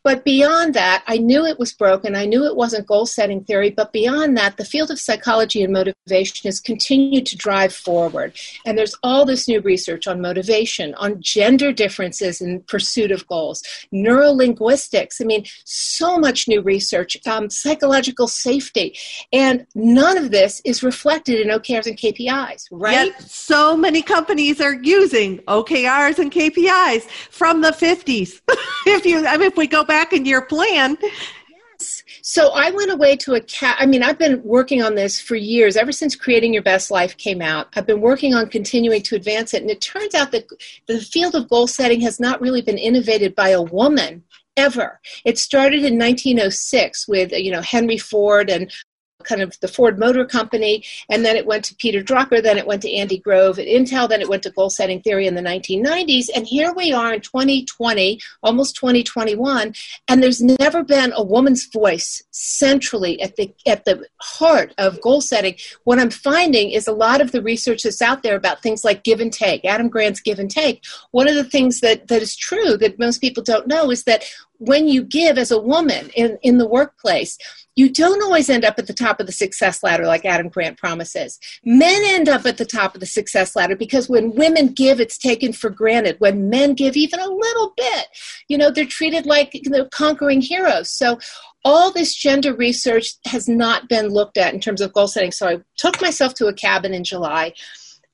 but 0.05 0.25
beyond 0.25 0.75
that, 0.75 1.05
I 1.07 1.19
knew 1.19 1.45
it 1.47 1.59
was 1.61 1.73
broken. 1.73 2.17
I 2.17 2.27
knew 2.27 2.45
it 2.45 2.57
wasn't 2.57 2.88
goal 2.88 3.07
setting 3.07 3.45
theory. 3.45 3.71
But 3.71 3.93
beyond 3.93 4.37
that, 4.37 4.57
the 4.57 4.65
field 4.65 4.91
of 4.91 4.99
psychology 4.99 5.62
and 5.62 5.73
motivation 5.73 6.49
has 6.49 6.59
continued 6.59 7.27
to 7.27 7.37
drive 7.37 7.73
forward. 7.73 8.37
And 8.67 8.77
there's 8.77 8.97
all 9.05 9.25
this 9.25 9.47
new 9.47 9.61
research 9.61 10.09
on 10.09 10.21
motivation, 10.21 10.95
on 10.97 11.21
gender 11.21 11.73
differences 11.73 12.41
in 12.41 12.62
pursuit 12.62 13.12
of 13.12 13.27
goals, 13.29 13.62
neurolinguistics. 13.95 15.21
I 15.21 15.25
mean, 15.25 15.45
so 15.65 16.19
much 16.19 16.49
new 16.49 16.62
research, 16.62 17.17
um, 17.27 17.49
psychological 17.49 18.27
safety. 18.27 18.97
And 19.33 19.67
none 19.75 20.19
of 20.19 20.33
this 20.33 20.61
is 20.65 20.83
reflected 20.83 21.41
in 21.41 21.49
OKRs 21.49 21.87
and 21.87 21.97
KPIs, 21.97 22.67
right? 22.73 23.07
Yet 23.07 23.23
so 23.23 23.77
many 23.77 24.03
companies 24.03 24.61
are 24.61 24.75
using 24.75 25.38
OKRs 25.41 26.19
and 26.19 26.33
KPIs 26.33 27.03
from 27.31 27.61
the 27.61 27.71
50s. 27.71 28.41
if 28.87 29.07
you, 29.07 29.25
I 29.27 29.37
mean, 29.37 29.47
if 29.47 29.57
we 29.57 29.69
go 29.69 29.85
back 29.85 29.92
back 29.93 30.15
in 30.15 30.25
your 30.25 30.41
plan. 30.41 30.97
Yes. 31.03 32.03
So 32.23 32.53
I 32.55 32.71
went 32.71 32.91
away 32.91 33.15
to 33.17 33.35
a 33.35 33.43
cat. 33.43 33.77
I 33.79 33.85
mean, 33.85 34.03
I've 34.03 34.17
been 34.17 34.43
working 34.43 34.83
on 34.83 34.95
this 34.95 35.21
for 35.21 35.37
years, 35.37 35.77
ever 35.77 35.93
since 35.93 36.17
Creating 36.17 36.55
Your 36.55 36.63
Best 36.63 36.91
Life 36.91 37.19
came 37.19 37.43
out. 37.43 37.69
I've 37.77 37.87
been 37.87 38.01
working 38.01 38.33
on 38.33 38.49
continuing 38.49 39.03
to 39.03 39.17
advance 39.17 39.53
it. 39.53 39.61
And 39.61 39.71
it 39.71 39.83
turns 39.83 40.15
out 40.15 40.33
that 40.33 40.47
the 40.87 40.99
field 40.99 41.35
of 41.35 41.51
goal 41.51 41.67
setting 41.67 42.01
has 42.01 42.19
not 42.19 42.41
really 42.41 42.63
been 42.63 42.79
innovated 42.79 43.35
by 43.35 43.51
a 43.51 43.61
woman 43.61 44.25
ever. 44.57 44.99
It 45.27 45.37
started 45.37 45.85
in 45.85 45.99
1906 45.99 47.07
with, 47.07 47.33
you 47.33 47.53
know, 47.53 47.61
Henry 47.61 47.99
Ford 47.99 48.49
and 48.49 48.73
kind 49.25 49.43
of 49.43 49.59
the 49.61 49.69
Ford 49.69 49.99
Motor 49.99 50.25
Company, 50.25 50.85
and 51.11 51.25
then 51.25 51.37
it 51.37 51.47
went 51.47 51.65
to 51.67 51.75
Peter 51.77 52.03
Drucker, 52.03 52.43
then 52.43 52.59
it 52.59 52.67
went 52.67 52.83
to 52.83 52.93
Andy 52.93 53.19
Grove 53.19 53.59
at 53.59 53.67
Intel, 53.67 54.09
then 54.09 54.21
it 54.21 54.29
went 54.29 54.43
to 54.45 54.51
goal 54.51 54.71
setting 54.71 55.01
theory 55.01 55.27
in 55.27 55.35
the 55.35 55.43
1990s, 55.43 56.27
and 56.35 56.47
here 56.47 56.73
we 56.73 56.93
are 56.93 57.15
in 57.15 57.21
2020, 57.21 58.21
almost 58.43 58.77
2021, 58.77 59.75
and 60.09 60.23
there's 60.23 60.43
never 60.43 60.83
been 60.83 61.13
a 61.15 61.23
woman's 61.23 61.67
voice 61.67 62.23
centrally 62.31 63.21
at 63.21 63.37
the 63.37 63.53
at 63.67 63.85
the 63.85 64.07
heart 64.21 64.75
of 64.79 65.01
goal 65.01 65.21
setting. 65.21 65.55
What 65.85 65.99
I'm 65.99 66.11
finding 66.11 66.71
is 66.71 66.87
a 66.87 66.93
lot 66.93 67.21
of 67.21 67.33
the 67.33 67.43
research 67.43 67.83
that's 67.83 68.03
out 68.03 68.23
there 68.23 68.37
about 68.37 68.63
things 68.63 68.85
like 68.85 69.05
give 69.05 69.21
and 69.21 69.33
take, 69.33 69.65
Adam 69.65 69.89
Grant's 69.89 70.21
give 70.21 70.39
and 70.39 70.51
take. 70.51 70.85
One 71.11 71.29
of 71.29 71.35
the 71.35 71.45
things 71.45 71.81
that, 71.81 72.09
that 72.09 72.23
is 72.23 72.37
true 72.37 72.77
that 72.79 72.99
most 72.99 73.21
people 73.21 73.43
don't 73.43 73.67
know 73.67 73.91
is 73.91 74.05
that 74.05 74.25
when 74.66 74.87
you 74.87 75.03
give 75.03 75.38
as 75.38 75.51
a 75.51 75.61
woman 75.61 76.11
in, 76.14 76.38
in 76.42 76.59
the 76.59 76.68
workplace, 76.68 77.37
you 77.75 77.90
don't 77.90 78.22
always 78.22 78.48
end 78.48 78.64
up 78.64 78.79
at 78.79 78.87
the 78.87 78.92
top 78.92 79.18
of 79.18 79.27
the 79.27 79.33
success 79.33 79.83
ladder 79.83 80.05
like 80.05 80.25
Adam 80.25 80.48
Grant 80.48 80.79
promises. 80.79 81.38
Men 81.64 82.03
end 82.05 82.29
up 82.29 82.46
at 82.46 82.59
the 82.59 82.66
top 82.66 82.94
of 82.94 83.01
the 83.01 83.07
success 83.07 83.57
ladder 83.57 83.75
because 83.75 84.09
when 84.09 84.35
women 84.35 84.68
give, 84.68 85.01
it's 85.01 85.18
taken 85.18 85.53
for 85.53 85.70
granted. 85.70 86.16
When 86.18 86.51
men 86.51 86.75
give 86.75 86.96
even 86.96 87.18
a 87.18 87.29
little 87.29 87.72
bit, 87.77 88.07
you 88.48 88.59
know, 88.59 88.70
they're 88.70 88.85
treated 88.85 89.27
like 89.27 89.55
you 89.55 89.70
know, 89.70 89.87
conquering 89.87 90.42
heroes. 90.42 90.90
So 90.90 91.18
all 91.64 91.90
this 91.90 92.14
gender 92.14 92.55
research 92.55 93.14
has 93.27 93.48
not 93.48 93.88
been 93.88 94.09
looked 94.09 94.37
at 94.37 94.55
in 94.55 94.61
terms 94.61 94.81
of 94.81 94.92
goal 94.92 95.09
setting. 95.09 95.33
So 95.33 95.48
I 95.48 95.61
took 95.77 96.01
myself 96.01 96.35
to 96.35 96.46
a 96.46 96.55
cabin 96.55 96.92
in 96.92 97.05
July 97.05 97.55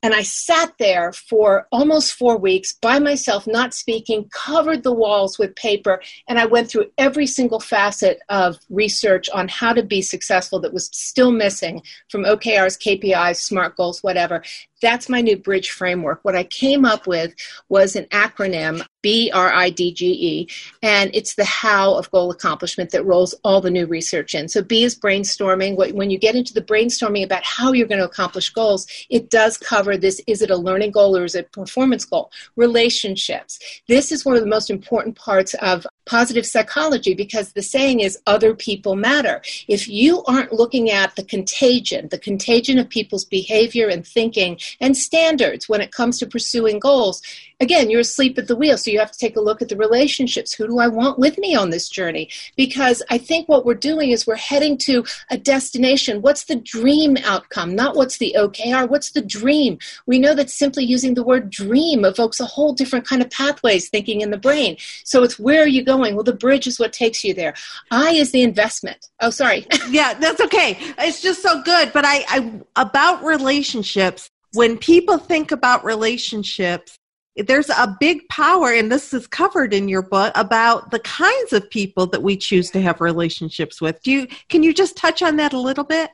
and 0.02 0.14
I 0.14 0.22
sat 0.22 0.74
there 0.78 1.12
for 1.12 1.66
almost 1.72 2.14
four 2.14 2.38
weeks 2.38 2.74
by 2.74 2.98
myself, 2.98 3.46
not 3.46 3.74
speaking, 3.74 4.28
covered 4.32 4.84
the 4.84 4.92
walls 4.92 5.38
with 5.38 5.56
paper, 5.56 6.00
and 6.28 6.38
I 6.38 6.46
went 6.46 6.70
through 6.70 6.90
every 6.98 7.26
single 7.26 7.58
facet 7.58 8.20
of 8.28 8.58
research 8.70 9.28
on 9.30 9.48
how 9.48 9.72
to 9.72 9.82
be 9.82 10.00
successful 10.02 10.60
that 10.60 10.72
was 10.72 10.88
still 10.92 11.32
missing 11.32 11.82
from 12.10 12.24
OKRs, 12.24 12.78
KPIs, 12.78 13.36
SMART 13.36 13.76
goals, 13.76 14.02
whatever 14.02 14.42
that's 14.80 15.08
my 15.08 15.20
new 15.20 15.36
bridge 15.36 15.70
framework. 15.70 16.20
What 16.22 16.36
I 16.36 16.44
came 16.44 16.84
up 16.84 17.06
with 17.06 17.34
was 17.68 17.96
an 17.96 18.04
acronym, 18.06 18.84
B 19.02 19.30
R 19.32 19.52
I 19.52 19.70
D 19.70 19.92
G 19.92 20.06
E, 20.06 20.48
and 20.82 21.10
it's 21.14 21.34
the 21.34 21.44
how 21.44 21.94
of 21.94 22.10
goal 22.10 22.30
accomplishment 22.30 22.90
that 22.90 23.04
rolls 23.04 23.34
all 23.44 23.60
the 23.60 23.70
new 23.70 23.86
research 23.86 24.34
in. 24.34 24.48
So 24.48 24.62
B 24.62 24.84
is 24.84 24.98
brainstorming. 24.98 25.76
When 25.94 26.10
you 26.10 26.18
get 26.18 26.34
into 26.34 26.52
the 26.52 26.62
brainstorming 26.62 27.24
about 27.24 27.44
how 27.44 27.72
you're 27.72 27.88
going 27.88 28.00
to 28.00 28.04
accomplish 28.04 28.50
goals, 28.50 28.86
it 29.10 29.30
does 29.30 29.56
cover 29.56 29.96
this 29.96 30.20
is 30.26 30.42
it 30.42 30.50
a 30.50 30.56
learning 30.56 30.92
goal 30.92 31.16
or 31.16 31.24
is 31.24 31.34
it 31.34 31.46
a 31.46 31.48
performance 31.50 32.04
goal? 32.04 32.30
Relationships. 32.56 33.58
This 33.88 34.12
is 34.12 34.24
one 34.24 34.36
of 34.36 34.42
the 34.42 34.48
most 34.48 34.70
important 34.70 35.16
parts 35.16 35.54
of 35.54 35.86
positive 36.08 36.46
psychology 36.46 37.14
because 37.14 37.52
the 37.52 37.62
saying 37.62 38.00
is 38.00 38.18
other 38.26 38.54
people 38.54 38.96
matter. 38.96 39.42
If 39.68 39.88
you 39.88 40.24
aren't 40.24 40.52
looking 40.52 40.90
at 40.90 41.14
the 41.16 41.22
contagion, 41.22 42.08
the 42.08 42.18
contagion 42.18 42.78
of 42.78 42.88
people's 42.88 43.24
behavior 43.24 43.88
and 43.88 44.06
thinking 44.06 44.58
and 44.80 44.96
standards 44.96 45.68
when 45.68 45.80
it 45.80 45.92
comes 45.92 46.18
to 46.18 46.26
pursuing 46.26 46.78
goals, 46.78 47.22
again, 47.60 47.90
you're 47.90 48.00
asleep 48.00 48.38
at 48.38 48.48
the 48.48 48.56
wheel. 48.56 48.78
So 48.78 48.90
you 48.90 48.98
have 48.98 49.12
to 49.12 49.18
take 49.18 49.36
a 49.36 49.40
look 49.40 49.60
at 49.60 49.68
the 49.68 49.76
relationships. 49.76 50.54
Who 50.54 50.66
do 50.66 50.78
I 50.78 50.88
want 50.88 51.18
with 51.18 51.38
me 51.38 51.54
on 51.54 51.70
this 51.70 51.88
journey? 51.88 52.30
Because 52.56 53.02
I 53.10 53.18
think 53.18 53.48
what 53.48 53.66
we're 53.66 53.74
doing 53.74 54.10
is 54.10 54.26
we're 54.26 54.36
heading 54.36 54.78
to 54.78 55.04
a 55.30 55.36
destination. 55.36 56.22
What's 56.22 56.44
the 56.44 56.56
dream 56.56 57.16
outcome? 57.24 57.74
Not 57.74 57.96
what's 57.96 58.18
the 58.18 58.34
OKR, 58.38 58.88
what's 58.88 59.10
the 59.10 59.22
dream? 59.22 59.78
We 60.06 60.18
know 60.18 60.34
that 60.34 60.50
simply 60.50 60.84
using 60.84 61.14
the 61.14 61.24
word 61.24 61.50
dream 61.50 62.04
evokes 62.04 62.40
a 62.40 62.46
whole 62.46 62.72
different 62.72 63.06
kind 63.06 63.22
of 63.22 63.30
pathways 63.30 63.88
thinking 63.88 64.20
in 64.20 64.30
the 64.30 64.38
brain. 64.38 64.76
So 65.04 65.22
it's 65.22 65.38
where 65.38 65.62
are 65.62 65.68
you 65.68 65.84
going? 65.84 65.97
Well, 65.98 66.24
the 66.24 66.32
bridge 66.32 66.66
is 66.66 66.78
what 66.78 66.92
takes 66.92 67.24
you 67.24 67.34
there. 67.34 67.54
I 67.90 68.10
is 68.12 68.32
the 68.32 68.42
investment. 68.42 69.06
Oh, 69.20 69.30
sorry. 69.30 69.66
yeah, 69.90 70.14
that's 70.14 70.40
okay. 70.40 70.78
It's 70.98 71.20
just 71.20 71.42
so 71.42 71.62
good. 71.62 71.92
But 71.92 72.04
I, 72.04 72.24
I 72.28 72.60
about 72.76 73.24
relationships, 73.24 74.30
when 74.52 74.78
people 74.78 75.18
think 75.18 75.52
about 75.52 75.84
relationships, 75.84 76.98
there's 77.36 77.70
a 77.70 77.96
big 78.00 78.28
power, 78.28 78.72
and 78.72 78.90
this 78.90 79.14
is 79.14 79.26
covered 79.26 79.72
in 79.72 79.88
your 79.88 80.02
book 80.02 80.32
about 80.34 80.90
the 80.90 80.98
kinds 81.00 81.52
of 81.52 81.70
people 81.70 82.06
that 82.06 82.22
we 82.22 82.36
choose 82.36 82.70
to 82.72 82.80
have 82.80 83.00
relationships 83.00 83.80
with. 83.80 84.02
Do 84.02 84.10
you 84.10 84.26
can 84.48 84.62
you 84.62 84.74
just 84.74 84.96
touch 84.96 85.22
on 85.22 85.36
that 85.36 85.52
a 85.52 85.60
little 85.60 85.84
bit? 85.84 86.10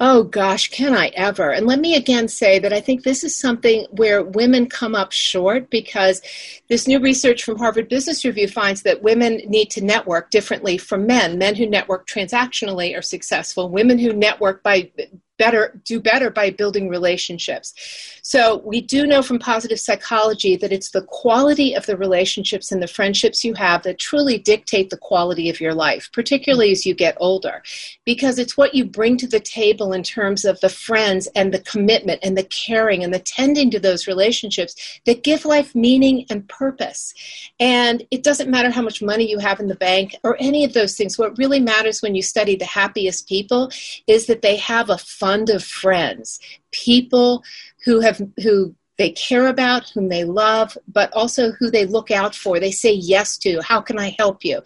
Oh 0.00 0.24
gosh, 0.24 0.70
can 0.70 0.92
I 0.92 1.08
ever? 1.14 1.52
And 1.52 1.66
let 1.66 1.78
me 1.78 1.94
again 1.94 2.26
say 2.26 2.58
that 2.58 2.72
I 2.72 2.80
think 2.80 3.02
this 3.04 3.22
is 3.22 3.36
something 3.36 3.86
where 3.90 4.24
women 4.24 4.68
come 4.68 4.94
up 4.96 5.12
short 5.12 5.70
because 5.70 6.20
this 6.68 6.88
new 6.88 6.98
research 6.98 7.44
from 7.44 7.58
Harvard 7.58 7.88
Business 7.88 8.24
Review 8.24 8.48
finds 8.48 8.82
that 8.82 9.04
women 9.04 9.36
need 9.46 9.70
to 9.70 9.84
network 9.84 10.30
differently 10.30 10.78
from 10.78 11.06
men. 11.06 11.38
Men 11.38 11.54
who 11.54 11.66
network 11.66 12.08
transactionally 12.08 12.98
are 12.98 13.02
successful. 13.02 13.68
Women 13.68 13.98
who 13.98 14.12
network 14.12 14.64
by 14.64 14.90
better 15.38 15.80
do 15.84 16.00
better 16.00 16.30
by 16.30 16.50
building 16.50 16.88
relationships. 16.88 17.74
So 18.22 18.58
we 18.64 18.80
do 18.80 19.06
know 19.06 19.22
from 19.22 19.38
positive 19.38 19.80
psychology 19.80 20.56
that 20.56 20.72
it's 20.72 20.90
the 20.90 21.02
quality 21.02 21.74
of 21.74 21.86
the 21.86 21.96
relationships 21.96 22.72
and 22.72 22.82
the 22.82 22.86
friendships 22.86 23.44
you 23.44 23.54
have 23.54 23.82
that 23.82 23.98
truly 23.98 24.38
dictate 24.38 24.90
the 24.90 24.96
quality 24.96 25.50
of 25.50 25.60
your 25.60 25.74
life 25.74 26.10
particularly 26.12 26.70
as 26.70 26.86
you 26.86 26.94
get 26.94 27.16
older. 27.18 27.62
Because 28.04 28.38
it's 28.38 28.56
what 28.56 28.74
you 28.74 28.84
bring 28.84 29.16
to 29.18 29.26
the 29.26 29.40
table 29.40 29.92
in 29.92 30.02
terms 30.02 30.44
of 30.44 30.60
the 30.60 30.68
friends 30.68 31.26
and 31.34 31.52
the 31.52 31.60
commitment 31.60 32.20
and 32.22 32.36
the 32.36 32.44
caring 32.44 33.04
and 33.04 33.12
the 33.12 33.18
tending 33.18 33.70
to 33.70 33.80
those 33.80 34.06
relationships 34.06 35.00
that 35.06 35.24
give 35.24 35.44
life 35.44 35.74
meaning 35.74 36.26
and 36.30 36.48
purpose. 36.48 37.14
And 37.60 38.06
it 38.10 38.22
doesn't 38.22 38.50
matter 38.50 38.70
how 38.70 38.82
much 38.82 39.02
money 39.02 39.28
you 39.28 39.38
have 39.38 39.60
in 39.60 39.68
the 39.68 39.74
bank 39.74 40.14
or 40.22 40.36
any 40.38 40.64
of 40.64 40.72
those 40.72 40.96
things. 40.96 41.18
What 41.18 41.36
really 41.38 41.60
matters 41.60 42.02
when 42.02 42.14
you 42.14 42.22
study 42.22 42.56
the 42.56 42.64
happiest 42.64 43.28
people 43.28 43.70
is 44.06 44.26
that 44.26 44.42
they 44.42 44.56
have 44.56 44.90
a 44.90 44.98
fund 45.24 45.48
of 45.48 45.64
friends, 45.64 46.38
people 46.70 47.42
who 47.84 48.00
have 48.00 48.20
who 48.42 48.74
they 48.98 49.10
care 49.10 49.46
about, 49.46 49.88
whom 49.88 50.08
they 50.10 50.22
love, 50.22 50.76
but 50.86 51.10
also 51.14 51.50
who 51.52 51.70
they 51.70 51.86
look 51.86 52.10
out 52.10 52.34
for. 52.34 52.60
They 52.60 52.70
say 52.70 52.92
yes 52.92 53.38
to. 53.38 53.62
How 53.62 53.80
can 53.80 53.98
I 53.98 54.14
help 54.18 54.44
you? 54.44 54.60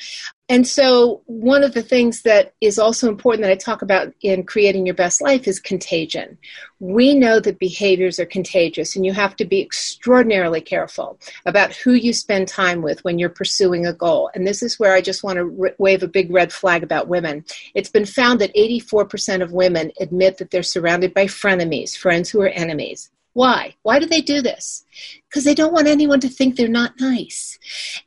And 0.50 0.66
so, 0.66 1.20
one 1.26 1.62
of 1.62 1.74
the 1.74 1.82
things 1.82 2.22
that 2.22 2.54
is 2.62 2.78
also 2.78 3.06
important 3.08 3.42
that 3.42 3.50
I 3.50 3.56
talk 3.56 3.82
about 3.82 4.14
in 4.22 4.44
creating 4.44 4.87
your 4.87 4.94
best 4.94 5.20
life 5.20 5.46
is 5.46 5.61
contagion. 5.61 6.38
We 6.80 7.14
know 7.14 7.38
that 7.40 7.58
behaviors 7.58 8.18
are 8.18 8.24
contagious, 8.24 8.96
and 8.96 9.04
you 9.04 9.12
have 9.12 9.37
to 9.37 9.44
be 9.44 9.61
extraordinarily 9.61 10.62
careful 10.62 11.18
about 11.44 11.74
who 11.74 11.92
you 11.92 12.14
spend 12.14 12.48
time 12.48 12.80
with 12.80 13.04
when 13.04 13.18
you're 13.18 13.28
pursuing 13.28 13.84
a 13.84 13.92
goal. 13.92 14.30
And 14.34 14.46
this 14.46 14.62
is 14.62 14.78
where 14.78 14.94
I 14.94 15.02
just 15.02 15.22
want 15.22 15.37
to 15.37 15.74
wave 15.76 16.02
a 16.02 16.08
big 16.08 16.32
red 16.32 16.50
flag 16.50 16.82
about 16.82 17.08
women. 17.08 17.44
It's 17.74 17.90
been 17.90 18.06
found 18.06 18.40
that 18.40 18.54
84% 18.54 19.42
of 19.42 19.52
women 19.52 19.92
admit 20.00 20.38
that 20.38 20.50
they're 20.50 20.62
surrounded 20.62 21.12
by 21.12 21.26
frenemies, 21.26 21.94
friends 21.94 22.30
who 22.30 22.40
are 22.40 22.48
enemies. 22.48 23.11
Why? 23.34 23.74
Why 23.82 23.98
do 23.98 24.06
they 24.06 24.22
do 24.22 24.40
this? 24.40 24.84
Because 25.28 25.44
they 25.44 25.54
don't 25.54 25.72
want 25.72 25.88
anyone 25.88 26.20
to 26.20 26.28
think 26.28 26.56
they're 26.56 26.68
not 26.68 26.94
nice. 27.00 27.58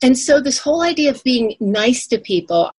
And 0.01 0.17
so, 0.17 0.41
this 0.41 0.59
whole 0.59 0.81
idea 0.81 1.11
of 1.11 1.23
being 1.23 1.55
nice 1.59 2.07
to 2.07 2.17
people 2.17 2.71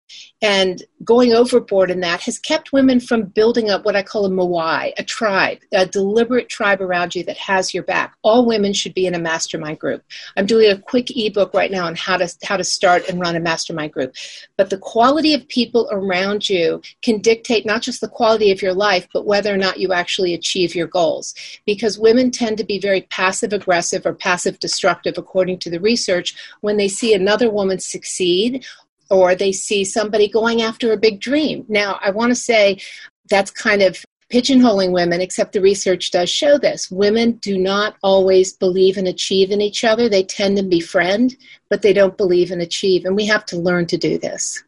and 0.42 0.82
going 1.04 1.32
overboard 1.32 1.90
in 1.90 2.00
that 2.00 2.20
has 2.22 2.38
kept 2.38 2.72
women 2.72 2.98
from 2.98 3.22
building 3.22 3.70
up 3.70 3.84
what 3.84 3.94
I 3.94 4.02
call 4.02 4.26
a 4.26 4.28
moai, 4.28 4.92
a 4.98 5.04
tribe, 5.04 5.58
a 5.72 5.86
deliberate 5.86 6.48
tribe 6.48 6.80
around 6.80 7.14
you 7.14 7.22
that 7.24 7.36
has 7.36 7.72
your 7.72 7.84
back. 7.84 8.16
All 8.22 8.44
women 8.44 8.72
should 8.72 8.92
be 8.92 9.06
in 9.06 9.14
a 9.14 9.20
mastermind 9.20 9.78
group. 9.78 10.02
I'm 10.36 10.46
doing 10.46 10.70
a 10.70 10.78
quick 10.78 11.16
ebook 11.16 11.54
right 11.54 11.70
now 11.70 11.86
on 11.86 11.94
how 11.94 12.16
to 12.16 12.28
how 12.42 12.56
to 12.56 12.64
start 12.64 13.08
and 13.08 13.20
run 13.20 13.36
a 13.36 13.40
mastermind 13.40 13.92
group. 13.92 14.14
But 14.56 14.70
the 14.70 14.78
quality 14.78 15.32
of 15.32 15.46
people 15.46 15.88
around 15.92 16.48
you 16.48 16.82
can 17.02 17.20
dictate 17.20 17.64
not 17.64 17.82
just 17.82 18.00
the 18.00 18.08
quality 18.08 18.50
of 18.50 18.62
your 18.62 18.74
life, 18.74 19.06
but 19.12 19.26
whether 19.26 19.54
or 19.54 19.58
not 19.58 19.78
you 19.78 19.92
actually 19.92 20.34
achieve 20.34 20.74
your 20.74 20.88
goals. 20.88 21.34
Because 21.66 21.98
women 21.98 22.32
tend 22.32 22.58
to 22.58 22.64
be 22.64 22.80
very 22.80 23.02
passive 23.02 23.52
aggressive 23.52 24.04
or 24.04 24.12
passive 24.12 24.58
destructive, 24.58 25.18
according 25.18 25.60
to 25.60 25.70
the 25.70 25.80
research, 25.80 26.34
when 26.62 26.78
they 26.78 26.88
see 26.88 27.14
another 27.14 27.48
woman 27.48 27.78
succeed 27.78 28.66
or 29.12 29.34
they 29.34 29.52
see 29.52 29.84
somebody 29.84 30.26
going 30.26 30.62
after 30.62 30.90
a 30.90 30.96
big 30.96 31.20
dream. 31.20 31.66
Now, 31.68 32.00
I 32.02 32.10
want 32.10 32.30
to 32.30 32.34
say 32.34 32.80
that's 33.28 33.50
kind 33.50 33.82
of 33.82 34.02
pigeonholing 34.32 34.90
women, 34.90 35.20
except 35.20 35.52
the 35.52 35.60
research 35.60 36.10
does 36.10 36.30
show 36.30 36.56
this. 36.56 36.90
Women 36.90 37.32
do 37.32 37.58
not 37.58 37.96
always 38.02 38.54
believe 38.54 38.96
and 38.96 39.06
achieve 39.06 39.50
in 39.50 39.60
each 39.60 39.84
other. 39.84 40.08
They 40.08 40.22
tend 40.22 40.56
to 40.56 40.62
befriend, 40.62 41.36
but 41.68 41.82
they 41.82 41.92
don't 41.92 42.16
believe 42.16 42.50
and 42.50 42.62
achieve. 42.62 43.04
And 43.04 43.14
we 43.14 43.26
have 43.26 43.44
to 43.46 43.58
learn 43.58 43.86
to 43.88 43.98
do 43.98 44.16
this. 44.16 44.64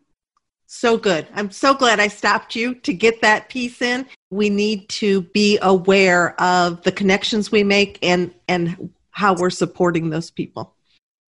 So 0.67 0.99
good. 0.99 1.27
I'm 1.35 1.51
so 1.51 1.73
glad 1.73 1.99
I 1.99 2.09
stopped 2.09 2.55
you 2.55 2.75
to 2.75 2.93
get 2.93 3.23
that 3.23 3.49
piece 3.49 3.81
in. 3.81 4.05
We 4.31 4.51
need 4.51 4.91
to 4.91 5.23
be 5.23 5.59
aware 5.63 6.39
of 6.39 6.83
the 6.83 6.93
connections 6.93 7.51
we 7.51 7.65
make 7.65 7.99
and, 8.03 8.35
and 8.47 8.93
how 9.11 9.35
we're 9.35 9.49
supporting 9.49 10.11
those 10.11 10.31
people. 10.31 10.75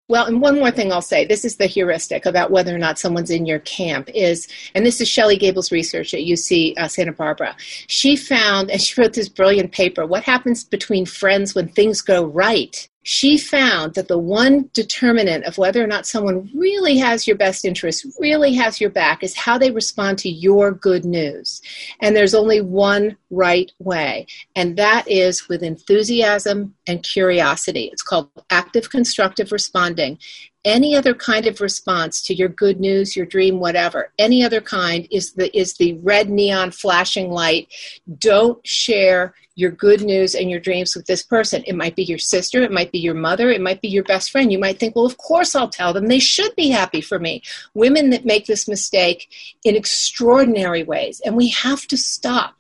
Well, 0.09 0.27
and 0.27 0.41
one 0.41 0.55
more 0.55 0.71
thing 0.71 0.93
I'll 0.93 1.03
say 1.03 1.25
this 1.25 1.45
is 1.45 1.57
the 1.57 1.67
heuristic 1.67 2.27
about 2.27 2.53
whether 2.53 2.73
or 2.73 2.79
not 2.79 2.99
someone's 2.99 3.31
in 3.31 3.45
your 3.45 3.59
camp 3.61 4.09
is, 4.15 4.47
and 4.75 4.87
this 4.87 5.01
is 5.01 5.09
Shelley 5.09 5.37
Gable's 5.37 5.73
research 5.73 6.15
at 6.15 6.21
UC 6.21 6.79
uh, 6.79 6.87
Santa 6.87 7.11
Barbara. 7.11 7.57
She 7.89 8.15
found, 8.15 8.71
and 8.71 8.81
she 8.81 9.01
wrote 9.01 9.15
this 9.15 9.29
brilliant 9.29 9.73
paper, 9.73 10.07
what 10.07 10.23
happens 10.23 10.63
between 10.63 11.07
friends 11.07 11.57
when 11.57 11.67
things 11.67 12.03
go 12.03 12.25
right 12.25 12.89
she 13.09 13.39
found 13.39 13.95
that 13.95 14.09
the 14.09 14.19
one 14.19 14.69
determinant 14.75 15.45
of 15.45 15.59
whether 15.59 15.83
or 15.83 15.87
not 15.87 16.09
someone 16.09 16.51
really 16.53 16.99
has 16.99 17.25
your 17.25 17.37
best 17.37 17.65
interest, 17.65 18.05
really 18.19 18.53
has 18.53 18.81
your 18.81 18.91
back, 18.91 19.23
is 19.23 19.37
how 19.37 19.57
they 19.57 19.71
respond 19.71 20.19
to 20.19 20.29
your 20.29 20.73
good 20.73 21.05
news. 21.05 21.63
And 22.01 22.17
there's 22.17 22.35
only 22.35 22.61
one 22.61 23.17
right 23.31 23.71
way, 23.79 24.27
and 24.57 24.77
that 24.77 25.05
is 25.07 25.49
with 25.49 25.63
enthusiasm 25.63 26.75
and 26.89 27.01
curiosity. 27.05 27.91
It's 27.93 28.03
called 28.03 28.29
active 28.51 28.91
constructive 28.91 29.53
responding 29.53 30.19
any 30.67 30.95
other 30.95 31.15
kind 31.15 31.47
of 31.47 31.63
response 31.63 32.21
to 32.21 32.35
your 32.35 32.49
good 32.49 32.79
news 32.79 33.17
your 33.17 33.25
dream 33.25 33.59
whatever 33.59 34.13
any 34.19 34.45
other 34.45 34.61
kind 34.61 35.07
is 35.11 35.33
the 35.33 35.57
is 35.57 35.75
the 35.75 35.95
red 36.03 36.29
neon 36.29 36.71
flashing 36.71 37.31
light. 37.31 37.73
Don't 38.19 38.65
share 38.67 39.35
your 39.55 39.71
good 39.71 40.03
news 40.03 40.35
and 40.35 40.51
your 40.51 40.61
dreams 40.61 40.95
with 40.95 41.07
this 41.07 41.23
person. 41.23 41.65
It 41.67 41.75
might 41.75 41.97
be 41.97 42.05
your 42.05 42.19
sister 42.19 42.63
it 42.63 42.73
might 42.73 42.93
be 42.93 42.99
your 42.99 43.15
mother 43.15 43.51
it 43.51 43.61
might 43.61 43.81
be 43.81 43.89
your 43.89 44.05
best 44.05 44.31
friend. 44.31 44.53
You 44.53 44.59
might 44.59 44.79
think 44.79 44.97
well 44.97 45.07
of 45.07 45.19
course 45.19 45.55
i'll 45.55 45.69
tell 45.69 45.93
them. 45.93 46.09
They 46.09 46.19
should 46.19 46.55
be 46.57 46.71
happy 46.71 47.01
for 47.01 47.19
me. 47.19 47.43
Women 47.75 48.11
that 48.11 48.25
make 48.25 48.47
this 48.47 48.69
mistake 48.69 49.29
in 49.65 49.77
extraordinary 49.77 50.83
ways 50.83 51.21
and 51.25 51.37
we 51.37 51.49
have 51.51 51.87
to 51.89 51.97
stop. 51.97 52.57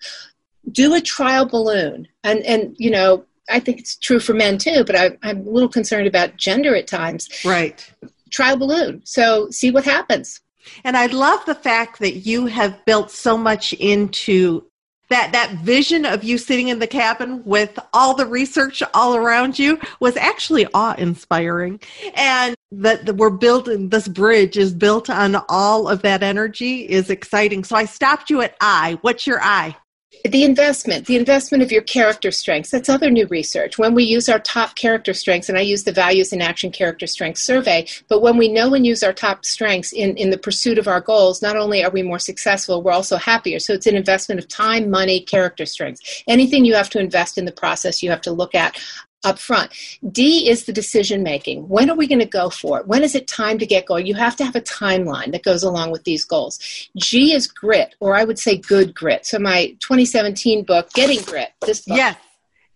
Do 0.70 0.94
a 0.94 1.00
trial 1.00 1.46
balloon 1.46 2.08
and 2.24 2.40
and 2.40 2.76
you 2.78 2.90
know 2.90 3.24
I 3.48 3.60
think 3.60 3.78
it's 3.78 3.96
true 3.96 4.20
for 4.20 4.34
men 4.34 4.58
too, 4.58 4.84
but 4.84 4.96
I, 4.96 5.16
I'm 5.22 5.46
a 5.46 5.50
little 5.50 5.68
concerned 5.68 6.06
about 6.06 6.36
gender 6.36 6.74
at 6.74 6.86
times. 6.86 7.28
Right. 7.44 7.88
Trial 8.30 8.56
balloon. 8.56 9.02
So 9.04 9.50
see 9.50 9.70
what 9.70 9.84
happens. 9.84 10.40
And 10.84 10.96
I 10.96 11.06
love 11.06 11.44
the 11.46 11.54
fact 11.54 12.00
that 12.00 12.26
you 12.26 12.46
have 12.46 12.84
built 12.84 13.10
so 13.10 13.38
much 13.38 13.72
into 13.74 14.64
that 15.08 15.32
that 15.32 15.52
vision 15.62 16.04
of 16.04 16.24
you 16.24 16.38
sitting 16.38 16.68
in 16.68 16.78
the 16.78 16.86
cabin 16.86 17.42
with 17.44 17.78
all 17.92 18.14
the 18.14 18.26
research 18.26 18.82
all 18.94 19.14
around 19.14 19.58
you 19.58 19.78
was 20.00 20.16
actually 20.16 20.66
awe-inspiring 20.74 21.80
and 22.14 22.56
that 22.72 23.14
we're 23.16 23.30
building 23.30 23.88
this 23.88 24.08
bridge 24.08 24.56
is 24.56 24.74
built 24.74 25.08
on 25.08 25.36
all 25.48 25.88
of 25.88 26.02
that 26.02 26.22
energy 26.22 26.80
is 26.88 27.08
exciting 27.08 27.62
so 27.62 27.76
i 27.76 27.84
stopped 27.84 28.30
you 28.30 28.40
at 28.40 28.56
i 28.60 28.98
what's 29.02 29.26
your 29.26 29.40
i 29.40 29.76
the 30.24 30.44
investment, 30.44 31.06
the 31.06 31.16
investment 31.16 31.62
of 31.62 31.70
your 31.70 31.82
character 31.82 32.30
strengths. 32.30 32.70
That's 32.70 32.88
other 32.88 33.10
new 33.10 33.26
research. 33.26 33.78
When 33.78 33.94
we 33.94 34.04
use 34.04 34.28
our 34.28 34.38
top 34.38 34.74
character 34.74 35.14
strengths, 35.14 35.48
and 35.48 35.58
I 35.58 35.62
use 35.62 35.84
the 35.84 35.92
Values 35.92 36.32
in 36.32 36.42
Action 36.42 36.70
Character 36.70 37.06
Strengths 37.06 37.42
Survey, 37.42 37.86
but 38.08 38.22
when 38.22 38.36
we 38.36 38.48
know 38.48 38.74
and 38.74 38.86
use 38.86 39.02
our 39.02 39.12
top 39.12 39.44
strengths 39.44 39.92
in, 39.92 40.16
in 40.16 40.30
the 40.30 40.38
pursuit 40.38 40.78
of 40.78 40.88
our 40.88 41.00
goals, 41.00 41.42
not 41.42 41.56
only 41.56 41.84
are 41.84 41.90
we 41.90 42.02
more 42.02 42.18
successful, 42.18 42.82
we're 42.82 42.92
also 42.92 43.16
happier. 43.16 43.58
So 43.58 43.72
it's 43.72 43.86
an 43.86 43.96
investment 43.96 44.40
of 44.40 44.48
time, 44.48 44.90
money, 44.90 45.20
character 45.20 45.66
strengths. 45.66 46.24
Anything 46.26 46.64
you 46.64 46.74
have 46.74 46.90
to 46.90 46.98
invest 46.98 47.38
in 47.38 47.44
the 47.44 47.52
process, 47.52 48.02
you 48.02 48.10
have 48.10 48.22
to 48.22 48.32
look 48.32 48.54
at 48.54 48.80
up 49.26 49.38
front. 49.38 49.72
D 50.10 50.48
is 50.48 50.64
the 50.64 50.72
decision 50.72 51.22
making. 51.22 51.68
When 51.68 51.90
are 51.90 51.96
we 51.96 52.06
going 52.06 52.20
to 52.20 52.24
go 52.24 52.48
for 52.48 52.80
it? 52.80 52.86
When 52.86 53.02
is 53.02 53.14
it 53.14 53.26
time 53.26 53.58
to 53.58 53.66
get 53.66 53.86
going? 53.86 54.06
You 54.06 54.14
have 54.14 54.36
to 54.36 54.44
have 54.44 54.56
a 54.56 54.60
timeline 54.60 55.32
that 55.32 55.42
goes 55.42 55.62
along 55.62 55.90
with 55.90 56.04
these 56.04 56.24
goals. 56.24 56.58
G 56.96 57.34
is 57.34 57.46
grit, 57.46 57.94
or 58.00 58.16
I 58.16 58.24
would 58.24 58.38
say 58.38 58.56
good 58.56 58.94
grit. 58.94 59.26
So 59.26 59.38
my 59.38 59.76
2017 59.80 60.64
book, 60.64 60.90
Getting 60.92 61.22
Grit, 61.22 61.50
this 61.62 61.82
book. 61.82 61.96
Yes. 61.96 62.16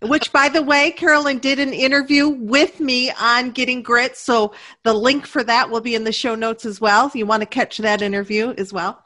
Which, 0.02 0.32
by 0.32 0.48
the 0.48 0.62
way, 0.62 0.92
Caroline 0.92 1.38
did 1.38 1.58
an 1.58 1.74
interview 1.74 2.28
with 2.28 2.80
me 2.80 3.12
on 3.20 3.50
getting 3.50 3.82
grit. 3.82 4.16
So 4.16 4.54
the 4.82 4.94
link 4.94 5.26
for 5.26 5.44
that 5.44 5.68
will 5.68 5.82
be 5.82 5.94
in 5.94 6.04
the 6.04 6.12
show 6.12 6.34
notes 6.34 6.64
as 6.64 6.80
well. 6.80 7.06
If 7.06 7.14
you 7.14 7.26
want 7.26 7.42
to 7.42 7.46
catch 7.46 7.76
that 7.78 8.00
interview 8.00 8.54
as 8.56 8.72
well. 8.72 9.04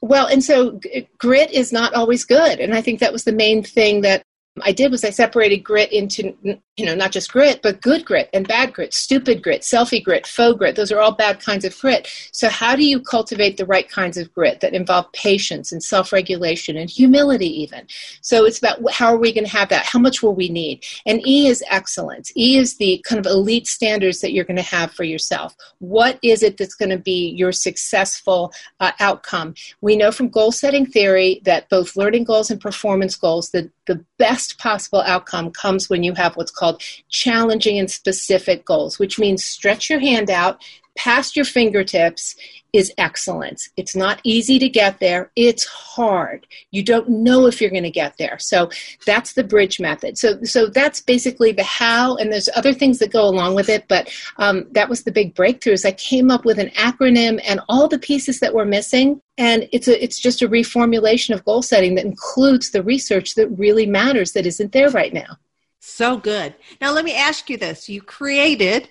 Well, 0.00 0.26
and 0.26 0.42
so 0.42 0.80
grit 1.18 1.50
is 1.50 1.72
not 1.72 1.92
always 1.92 2.24
good. 2.24 2.58
And 2.58 2.74
I 2.74 2.80
think 2.80 3.00
that 3.00 3.12
was 3.12 3.24
the 3.24 3.32
main 3.32 3.62
thing 3.62 4.00
that 4.00 4.24
I 4.62 4.72
did 4.72 4.90
was 4.90 5.04
I 5.04 5.10
separated 5.10 5.58
grit 5.58 5.92
into, 5.92 6.34
you 6.42 6.84
know, 6.84 6.94
not 6.94 7.12
just 7.12 7.32
grit, 7.32 7.60
but 7.62 7.80
good 7.80 8.04
grit 8.04 8.28
and 8.32 8.46
bad 8.48 8.72
grit, 8.72 8.92
stupid 8.92 9.44
grit, 9.44 9.62
selfie 9.62 10.02
grit, 10.02 10.26
faux 10.26 10.58
grit. 10.58 10.74
Those 10.74 10.90
are 10.90 10.98
all 10.98 11.12
bad 11.12 11.40
kinds 11.40 11.64
of 11.64 11.78
grit. 11.78 12.08
So, 12.32 12.48
how 12.48 12.74
do 12.74 12.84
you 12.84 13.00
cultivate 13.00 13.56
the 13.56 13.66
right 13.66 13.88
kinds 13.88 14.16
of 14.16 14.32
grit 14.34 14.60
that 14.60 14.74
involve 14.74 15.10
patience 15.12 15.70
and 15.70 15.80
self 15.82 16.12
regulation 16.12 16.76
and 16.76 16.90
humility, 16.90 17.62
even? 17.62 17.86
So, 18.22 18.44
it's 18.44 18.58
about 18.58 18.78
how 18.92 19.14
are 19.14 19.18
we 19.18 19.32
going 19.32 19.44
to 19.44 19.50
have 19.50 19.68
that? 19.68 19.86
How 19.86 20.00
much 20.00 20.20
will 20.20 20.34
we 20.34 20.48
need? 20.48 20.84
And 21.06 21.24
E 21.26 21.46
is 21.46 21.62
excellence. 21.68 22.32
E 22.36 22.58
is 22.58 22.76
the 22.76 23.04
kind 23.06 23.24
of 23.24 23.30
elite 23.30 23.68
standards 23.68 24.20
that 24.20 24.32
you're 24.32 24.44
going 24.44 24.56
to 24.56 24.62
have 24.62 24.92
for 24.92 25.04
yourself. 25.04 25.54
What 25.78 26.18
is 26.22 26.42
it 26.42 26.56
that's 26.56 26.74
going 26.74 26.90
to 26.90 26.98
be 26.98 27.30
your 27.30 27.52
successful 27.52 28.52
uh, 28.80 28.92
outcome? 28.98 29.54
We 29.80 29.96
know 29.96 30.10
from 30.10 30.28
goal 30.28 30.50
setting 30.50 30.86
theory 30.86 31.40
that 31.44 31.68
both 31.68 31.94
learning 31.94 32.24
goals 32.24 32.50
and 32.50 32.60
performance 32.60 33.14
goals, 33.14 33.50
the, 33.50 33.70
the 33.90 34.04
best 34.18 34.56
possible 34.56 35.02
outcome 35.04 35.50
comes 35.50 35.90
when 35.90 36.04
you 36.04 36.14
have 36.14 36.36
what's 36.36 36.52
called 36.52 36.80
challenging 37.08 37.76
and 37.76 37.90
specific 37.90 38.64
goals, 38.64 39.00
which 39.00 39.18
means 39.18 39.42
stretch 39.42 39.90
your 39.90 39.98
hand 39.98 40.30
out 40.30 40.62
past 41.00 41.34
your 41.34 41.46
fingertips 41.46 42.36
is 42.74 42.92
excellence. 42.98 43.70
It's 43.78 43.96
not 43.96 44.20
easy 44.22 44.58
to 44.58 44.68
get 44.68 45.00
there. 45.00 45.32
It's 45.34 45.64
hard. 45.64 46.46
You 46.72 46.84
don't 46.84 47.08
know 47.08 47.46
if 47.46 47.58
you're 47.58 47.70
going 47.70 47.84
to 47.84 47.90
get 47.90 48.18
there. 48.18 48.38
So 48.38 48.70
that's 49.06 49.32
the 49.32 49.42
bridge 49.42 49.80
method. 49.80 50.18
So 50.18 50.42
so 50.42 50.66
that's 50.66 51.00
basically 51.00 51.52
the 51.52 51.64
how, 51.64 52.16
and 52.16 52.30
there's 52.30 52.50
other 52.54 52.74
things 52.74 52.98
that 52.98 53.12
go 53.12 53.24
along 53.26 53.54
with 53.54 53.70
it. 53.70 53.86
But 53.88 54.12
um, 54.36 54.66
that 54.72 54.90
was 54.90 55.04
the 55.04 55.10
big 55.10 55.34
breakthrough. 55.34 55.72
Is 55.72 55.86
I 55.86 55.92
came 55.92 56.30
up 56.30 56.44
with 56.44 56.58
an 56.58 56.68
acronym 56.70 57.40
and 57.44 57.60
all 57.70 57.88
the 57.88 57.98
pieces 57.98 58.38
that 58.40 58.54
were 58.54 58.66
missing, 58.66 59.22
and 59.38 59.66
it's 59.72 59.88
a 59.88 60.04
it's 60.04 60.20
just 60.20 60.42
a 60.42 60.48
reformulation 60.48 61.34
of 61.34 61.44
goal 61.46 61.62
setting 61.62 61.94
that 61.94 62.04
includes 62.04 62.72
the 62.72 62.82
research 62.82 63.36
that 63.36 63.48
really 63.48 63.86
matters 63.86 64.32
that 64.32 64.46
isn't 64.46 64.72
there 64.72 64.90
right 64.90 65.14
now. 65.14 65.38
So 65.80 66.18
good. 66.18 66.54
Now 66.80 66.92
let 66.92 67.06
me 67.06 67.14
ask 67.14 67.48
you 67.48 67.56
this: 67.56 67.88
You 67.88 68.02
created 68.02 68.90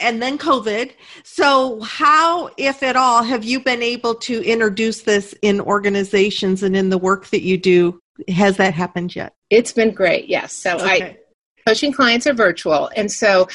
and 0.00 0.20
then 0.20 0.38
COVID. 0.38 0.92
So, 1.22 1.80
how, 1.80 2.50
if 2.56 2.82
at 2.82 2.96
all, 2.96 3.22
have 3.22 3.44
you 3.44 3.60
been 3.60 3.82
able 3.82 4.14
to 4.16 4.42
introduce 4.42 5.02
this 5.02 5.34
in 5.42 5.60
organizations 5.60 6.62
and 6.62 6.76
in 6.76 6.90
the 6.90 6.98
work 6.98 7.26
that 7.28 7.42
you 7.42 7.56
do? 7.58 8.00
Has 8.28 8.56
that 8.58 8.74
happened 8.74 9.14
yet? 9.14 9.34
It's 9.50 9.72
been 9.72 9.92
great, 9.92 10.28
yes. 10.28 10.52
So, 10.52 10.76
okay. 10.76 11.02
I 11.02 11.18
coaching 11.66 11.92
clients 11.92 12.26
are 12.26 12.34
virtual, 12.34 12.90
and 12.94 13.10
so 13.10 13.48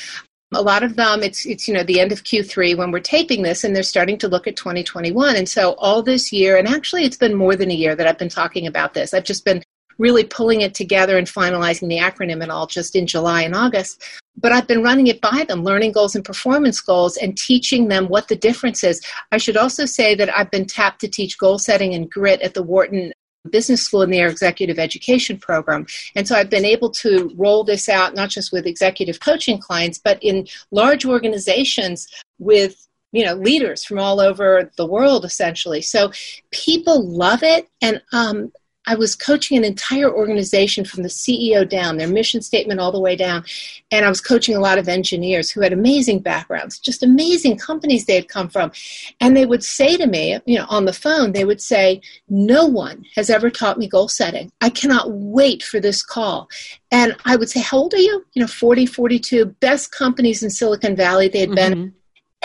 a 0.52 0.62
lot 0.62 0.84
of 0.84 0.96
them 0.96 1.22
it's 1.22 1.46
it's 1.46 1.68
you 1.68 1.74
know 1.74 1.84
the 1.84 2.00
end 2.00 2.12
of 2.12 2.24
q3 2.24 2.76
when 2.76 2.92
we're 2.92 3.00
taping 3.00 3.44
this 3.44 3.64
and 3.64 3.76
they're 3.76 3.84
starting 3.84 4.18
to 4.18 4.28
look 4.28 4.48
at 4.48 4.56
2021 4.56 5.36
and 5.36 5.48
so 5.48 5.74
all 5.74 6.02
this 6.02 6.32
year 6.32 6.58
and 6.58 6.68
actually 6.68 7.04
it's 7.04 7.18
been 7.18 7.36
more 7.36 7.56
than 7.56 7.70
a 7.70 7.76
year 7.76 7.96
that 7.96 8.08
i've 8.08 8.18
been 8.18 8.30
talking 8.30 8.66
about 8.66 8.94
this 8.94 9.14
i've 9.14 9.24
just 9.24 9.46
been 9.46 9.62
really 10.00 10.24
pulling 10.24 10.62
it 10.62 10.74
together 10.74 11.18
and 11.18 11.28
finalizing 11.28 11.90
the 11.90 12.00
acronym 12.00 12.42
and 12.42 12.52
all 12.52 12.66
just 12.66 12.96
in 12.96 13.06
July 13.06 13.44
and 13.44 13.54
August. 13.54 14.04
But 14.36 14.54
I've 14.54 14.68
been 14.68 14.82
running 14.82 15.08
it 15.08 15.22
by 15.22 15.46
them, 15.48 15.64
learning 15.64 15.92
goals 15.92 16.16
and 16.16 16.26
performance 16.26 16.80
goals, 16.80 17.18
and 17.18 17.38
teaching 17.38 17.90
them 17.90 18.08
what 18.08 18.30
the 18.30 18.36
difference 18.36 18.84
is. 18.84 19.02
I 19.32 19.38
should 19.38 19.58
also 19.58 19.86
say 19.86 20.16
that 20.16 20.36
I've 20.36 20.50
been 20.50 20.66
tapped 20.66 21.02
to 21.02 21.08
teach 21.08 21.38
goal 21.38 21.60
setting 21.60 21.94
and 21.94 22.10
grit 22.10 22.42
at 22.42 22.54
the 22.54 22.64
Wharton 22.64 23.12
business 23.50 23.82
school 23.82 24.02
in 24.02 24.12
their 24.12 24.28
executive 24.28 24.80
education 24.80 25.38
program. 25.38 25.86
And 26.16 26.28
so 26.28 26.36
I've 26.36 26.50
been 26.50 26.66
able 26.66 26.90
to 26.92 27.32
roll 27.36 27.64
this 27.64 27.90
out 27.90 28.16
not 28.16 28.30
just 28.30 28.52
with 28.52 28.66
executive 28.66 29.20
coaching 29.20 29.60
clients, 29.60 29.98
but 29.98 30.22
in 30.22 30.48
large 30.72 31.06
organizations 31.06 32.08
with 32.38 32.88
you 33.12 33.26
know 33.26 33.34
leaders 33.34 33.84
from 33.84 33.98
all 33.98 34.20
over 34.20 34.70
the 34.78 34.86
world 34.86 35.26
essentially 35.26 35.82
so 35.82 36.12
people 36.52 37.04
love 37.08 37.42
it 37.42 37.68
and 37.82 38.04
um, 38.14 38.52
I 38.88 38.96
was 38.96 39.16
coaching 39.16 39.58
an 39.58 39.64
entire 39.64 40.12
organization 40.12 40.84
from 40.84 41.04
the 41.04 41.10
CEO 41.10 41.68
down, 41.68 41.98
their 41.98 42.08
mission 42.08 42.42
statement 42.42 42.80
all 42.80 42.92
the 42.92 43.00
way 43.00 43.16
down. 43.16 43.44
And 43.92 44.06
I 44.06 44.10
was 44.10 44.22
coaching 44.22 44.56
a 44.56 44.60
lot 44.60 44.78
of 44.78 44.88
engineers 44.88 45.52
who 45.52 45.62
had 45.62 45.74
amazing 45.74 46.20
backgrounds, 46.20 46.80
just 46.80 47.04
amazing 47.04 47.58
companies 47.58 48.06
they 48.06 48.16
had 48.16 48.30
come 48.30 48.50
from. 48.50 48.72
And 49.20 49.36
they 49.36 49.46
would 49.46 49.64
say 49.64 49.98
to 49.98 50.08
me, 50.08 50.40
you 50.46 50.58
know, 50.58 50.66
on 50.70 50.86
the 50.86 50.94
phone, 50.94 51.34
they 51.34 51.46
would 51.46 51.62
say, 51.62 52.02
No 52.30 52.66
one 52.66 53.06
has 53.16 53.30
ever 53.30 53.50
taught 53.50 53.78
me 53.78 53.88
goal 53.88 54.08
setting. 54.08 54.52
I 54.62 54.70
cannot 54.70 55.12
wait 55.12 55.62
for 55.62 55.80
this 55.80 56.02
call. 56.02 56.50
And 56.90 57.16
I 57.26 57.36
would 57.36 57.50
say, 57.50 57.60
How 57.60 57.78
old 57.78 57.94
are 57.94 57.98
you? 57.98 58.26
You 58.34 58.42
know, 58.42 58.48
40, 58.48 58.86
42, 58.86 59.46
best 59.46 59.92
companies 59.92 60.42
in 60.42 60.50
Silicon 60.50 60.96
Valley 60.96 61.28
they 61.28 61.42
had 61.42 61.56
been. 61.56 61.74
Mm-hmm. 61.74 61.96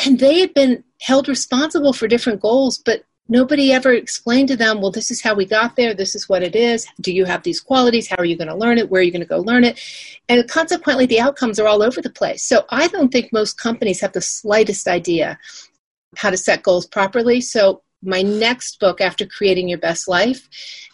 And 0.09 0.19
they 0.19 0.41
had 0.41 0.53
been 0.55 0.83
held 1.01 1.29
responsible 1.29 1.93
for 1.93 2.09
different 2.09 2.41
goals, 2.41 2.79
but 2.79 3.05
nobody 3.29 3.73
ever 3.73 3.93
explained 3.93 4.49
to 4.49 4.57
them, 4.57 4.81
well, 4.81 4.91
this 4.91 5.11
is 5.11 5.23
how 5.23 5.35
we 5.35 5.47
got 5.47 5.77
there, 5.77 5.95
this 5.95 6.15
is 6.15 6.29
what 6.29 6.43
it 6.43 6.55
is, 6.55 6.87
do 7.01 7.13
you 7.13 7.25
have 7.25 7.43
these 7.43 7.61
qualities, 7.61 8.09
how 8.09 8.17
are 8.19 8.25
you 8.25 8.37
going 8.37 8.49
to 8.49 8.55
learn 8.55 8.79
it, 8.79 8.91
where 8.91 9.01
are 9.01 9.05
you 9.05 9.13
going 9.13 9.21
to 9.21 9.27
go 9.27 9.39
learn 9.39 9.65
it? 9.65 9.81
And 10.29 10.47
consequently, 10.49 11.07
the 11.07 11.21
outcomes 11.21 11.59
are 11.59 11.67
all 11.67 11.83
over 11.83 12.01
the 12.03 12.11
place. 12.11 12.45
So 12.45 12.65
I 12.71 12.89
don't 12.89 13.11
think 13.11 13.33
most 13.33 13.59
companies 13.59 14.01
have 14.01 14.13
the 14.13 14.21
slightest 14.21 14.87
idea 14.87 15.39
how 16.17 16.31
to 16.31 16.37
set 16.37 16.63
goals 16.63 16.87
properly. 16.87 17.41
So 17.41 17.83
my 18.05 18.23
next 18.23 18.79
book 18.79 19.01
after 19.01 19.27
creating 19.27 19.69
your 19.69 19.79
best 19.79 20.09
life 20.09 20.49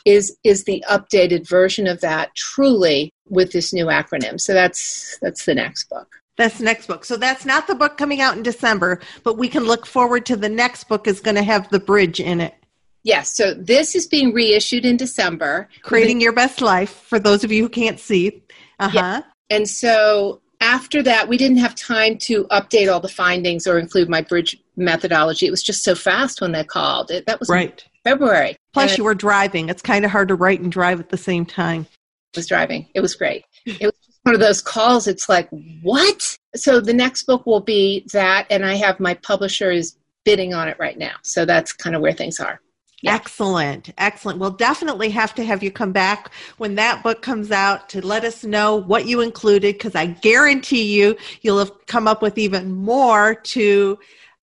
is 0.05 0.37
is 0.45 0.65
the 0.65 0.83
updated 0.89 1.47
version 1.49 1.87
of 1.87 2.01
that 2.01 2.35
truly 2.35 3.13
with 3.29 3.53
this 3.53 3.73
new 3.73 3.87
acronym 3.87 4.41
so 4.41 4.55
that's 4.55 5.19
that's 5.21 5.45
the 5.45 5.55
next 5.55 5.89
book 5.91 6.17
that's 6.41 6.59
the 6.59 6.65
next 6.65 6.87
book. 6.87 7.05
So 7.05 7.17
that's 7.17 7.45
not 7.45 7.67
the 7.67 7.75
book 7.75 7.99
coming 7.99 8.21
out 8.21 8.37
in 8.37 8.43
December, 8.43 9.01
but 9.23 9.37
we 9.37 9.49
can 9.49 9.65
look 9.65 9.87
forward 9.87 10.25
to 10.27 10.37
the 10.37 10.49
next 10.49 10.85
book 10.85 11.07
is 11.07 11.21
going 11.21 11.37
to 11.37 11.43
have 11.43 11.69
the 11.69 11.81
bridge 11.81 12.19
in 12.19 12.41
it. 12.41 12.55
Yes, 13.03 13.35
so 13.35 13.55
this 13.55 13.95
is 13.95 14.07
being 14.07 14.33
reissued 14.33 14.85
in 14.85 14.97
December. 14.97 15.69
Creating 15.83 16.21
Your 16.21 16.33
Best 16.33 16.61
Life 16.61 16.91
for 16.91 17.19
those 17.19 17.45
of 17.45 17.53
you 17.53 17.63
who 17.63 17.69
can't 17.69 17.99
see. 17.99 18.43
Uh-huh. 18.79 18.91
Yeah. 18.95 19.23
And 19.49 19.69
so 19.69 20.41
after 20.61 21.03
that, 21.03 21.29
we 21.29 21.37
didn't 21.37 21.59
have 21.59 21.75
time 21.75 22.19
to 22.19 22.45
update 22.45 22.93
all 22.93 23.01
the 23.01 23.09
findings 23.09 23.67
or 23.67 23.79
include 23.79 24.09
my 24.09 24.21
bridge 24.21 24.59
methodology. 24.77 25.47
It 25.47 25.51
was 25.51 25.63
just 25.63 25.83
so 25.83 25.95
fast 25.95 26.41
when 26.41 26.53
they 26.53 26.65
called. 26.65 27.11
It, 27.11 27.27
that 27.27 27.41
was 27.41 27.49
right. 27.49 27.85
February. 28.05 28.57
Plus, 28.73 28.93
and 28.93 28.99
you 28.99 29.05
were 29.05 29.15
driving. 29.15 29.69
It's 29.69 29.83
kind 29.83 30.05
of 30.05 30.11
hard 30.11 30.29
to 30.29 30.35
write 30.35 30.61
and 30.61 30.71
drive 30.71 31.01
at 31.01 31.09
the 31.09 31.19
same 31.19 31.45
time. 31.45 31.87
I 32.35 32.39
was 32.39 32.47
driving. 32.47 32.89
It 32.95 33.01
was 33.01 33.15
great. 33.15 33.45
It 33.67 33.81
was 33.81 33.95
one 34.23 34.35
of 34.35 34.41
those 34.41 34.61
calls. 34.63 35.07
It's 35.07 35.29
like, 35.29 35.49
what? 35.83 36.37
So 36.55 36.81
the 36.81 36.93
next 36.93 37.25
book 37.25 37.47
will 37.47 37.61
be 37.61 38.07
that, 38.13 38.47
and 38.51 38.65
I 38.65 38.75
have 38.75 39.01
my 39.01 39.15
publisher 39.15 39.71
is 39.71 39.97
bidding 40.25 40.53
on 40.55 40.69
it 40.69 40.77
right 40.79 40.99
now. 40.99 41.15
So 41.23 41.45
that's 41.45 41.73
kind 41.73 41.97
of 41.97 42.03
where 42.03 42.13
things 42.13 42.41
are. 42.41 42.61
Yeah. 43.03 43.15
Excellent. 43.15 43.91
Excellent. 43.97 44.39
We'll 44.39 44.51
definitely 44.51 45.09
have 45.11 45.35
to 45.37 45.45
have 45.45 45.63
you 45.63 45.71
come 45.71 45.93
back 45.93 46.31
when 46.59 46.75
that 46.75 47.03
book 47.03 47.23
comes 47.23 47.51
out 47.51 47.89
to 47.91 48.05
let 48.05 48.25
us 48.25 48.45
know 48.45 48.77
what 48.77 49.07
you 49.07 49.23
included 49.23 49.77
because 49.77 49.95
I 49.95 50.07
guarantee 50.07 51.01
you 51.01 51.17
you'll 51.41 51.61
have 51.61 51.73
come 51.87 52.07
up 52.07 52.21
with 52.21 52.37
even 52.37 52.73
more 52.73 53.35
to 53.35 53.99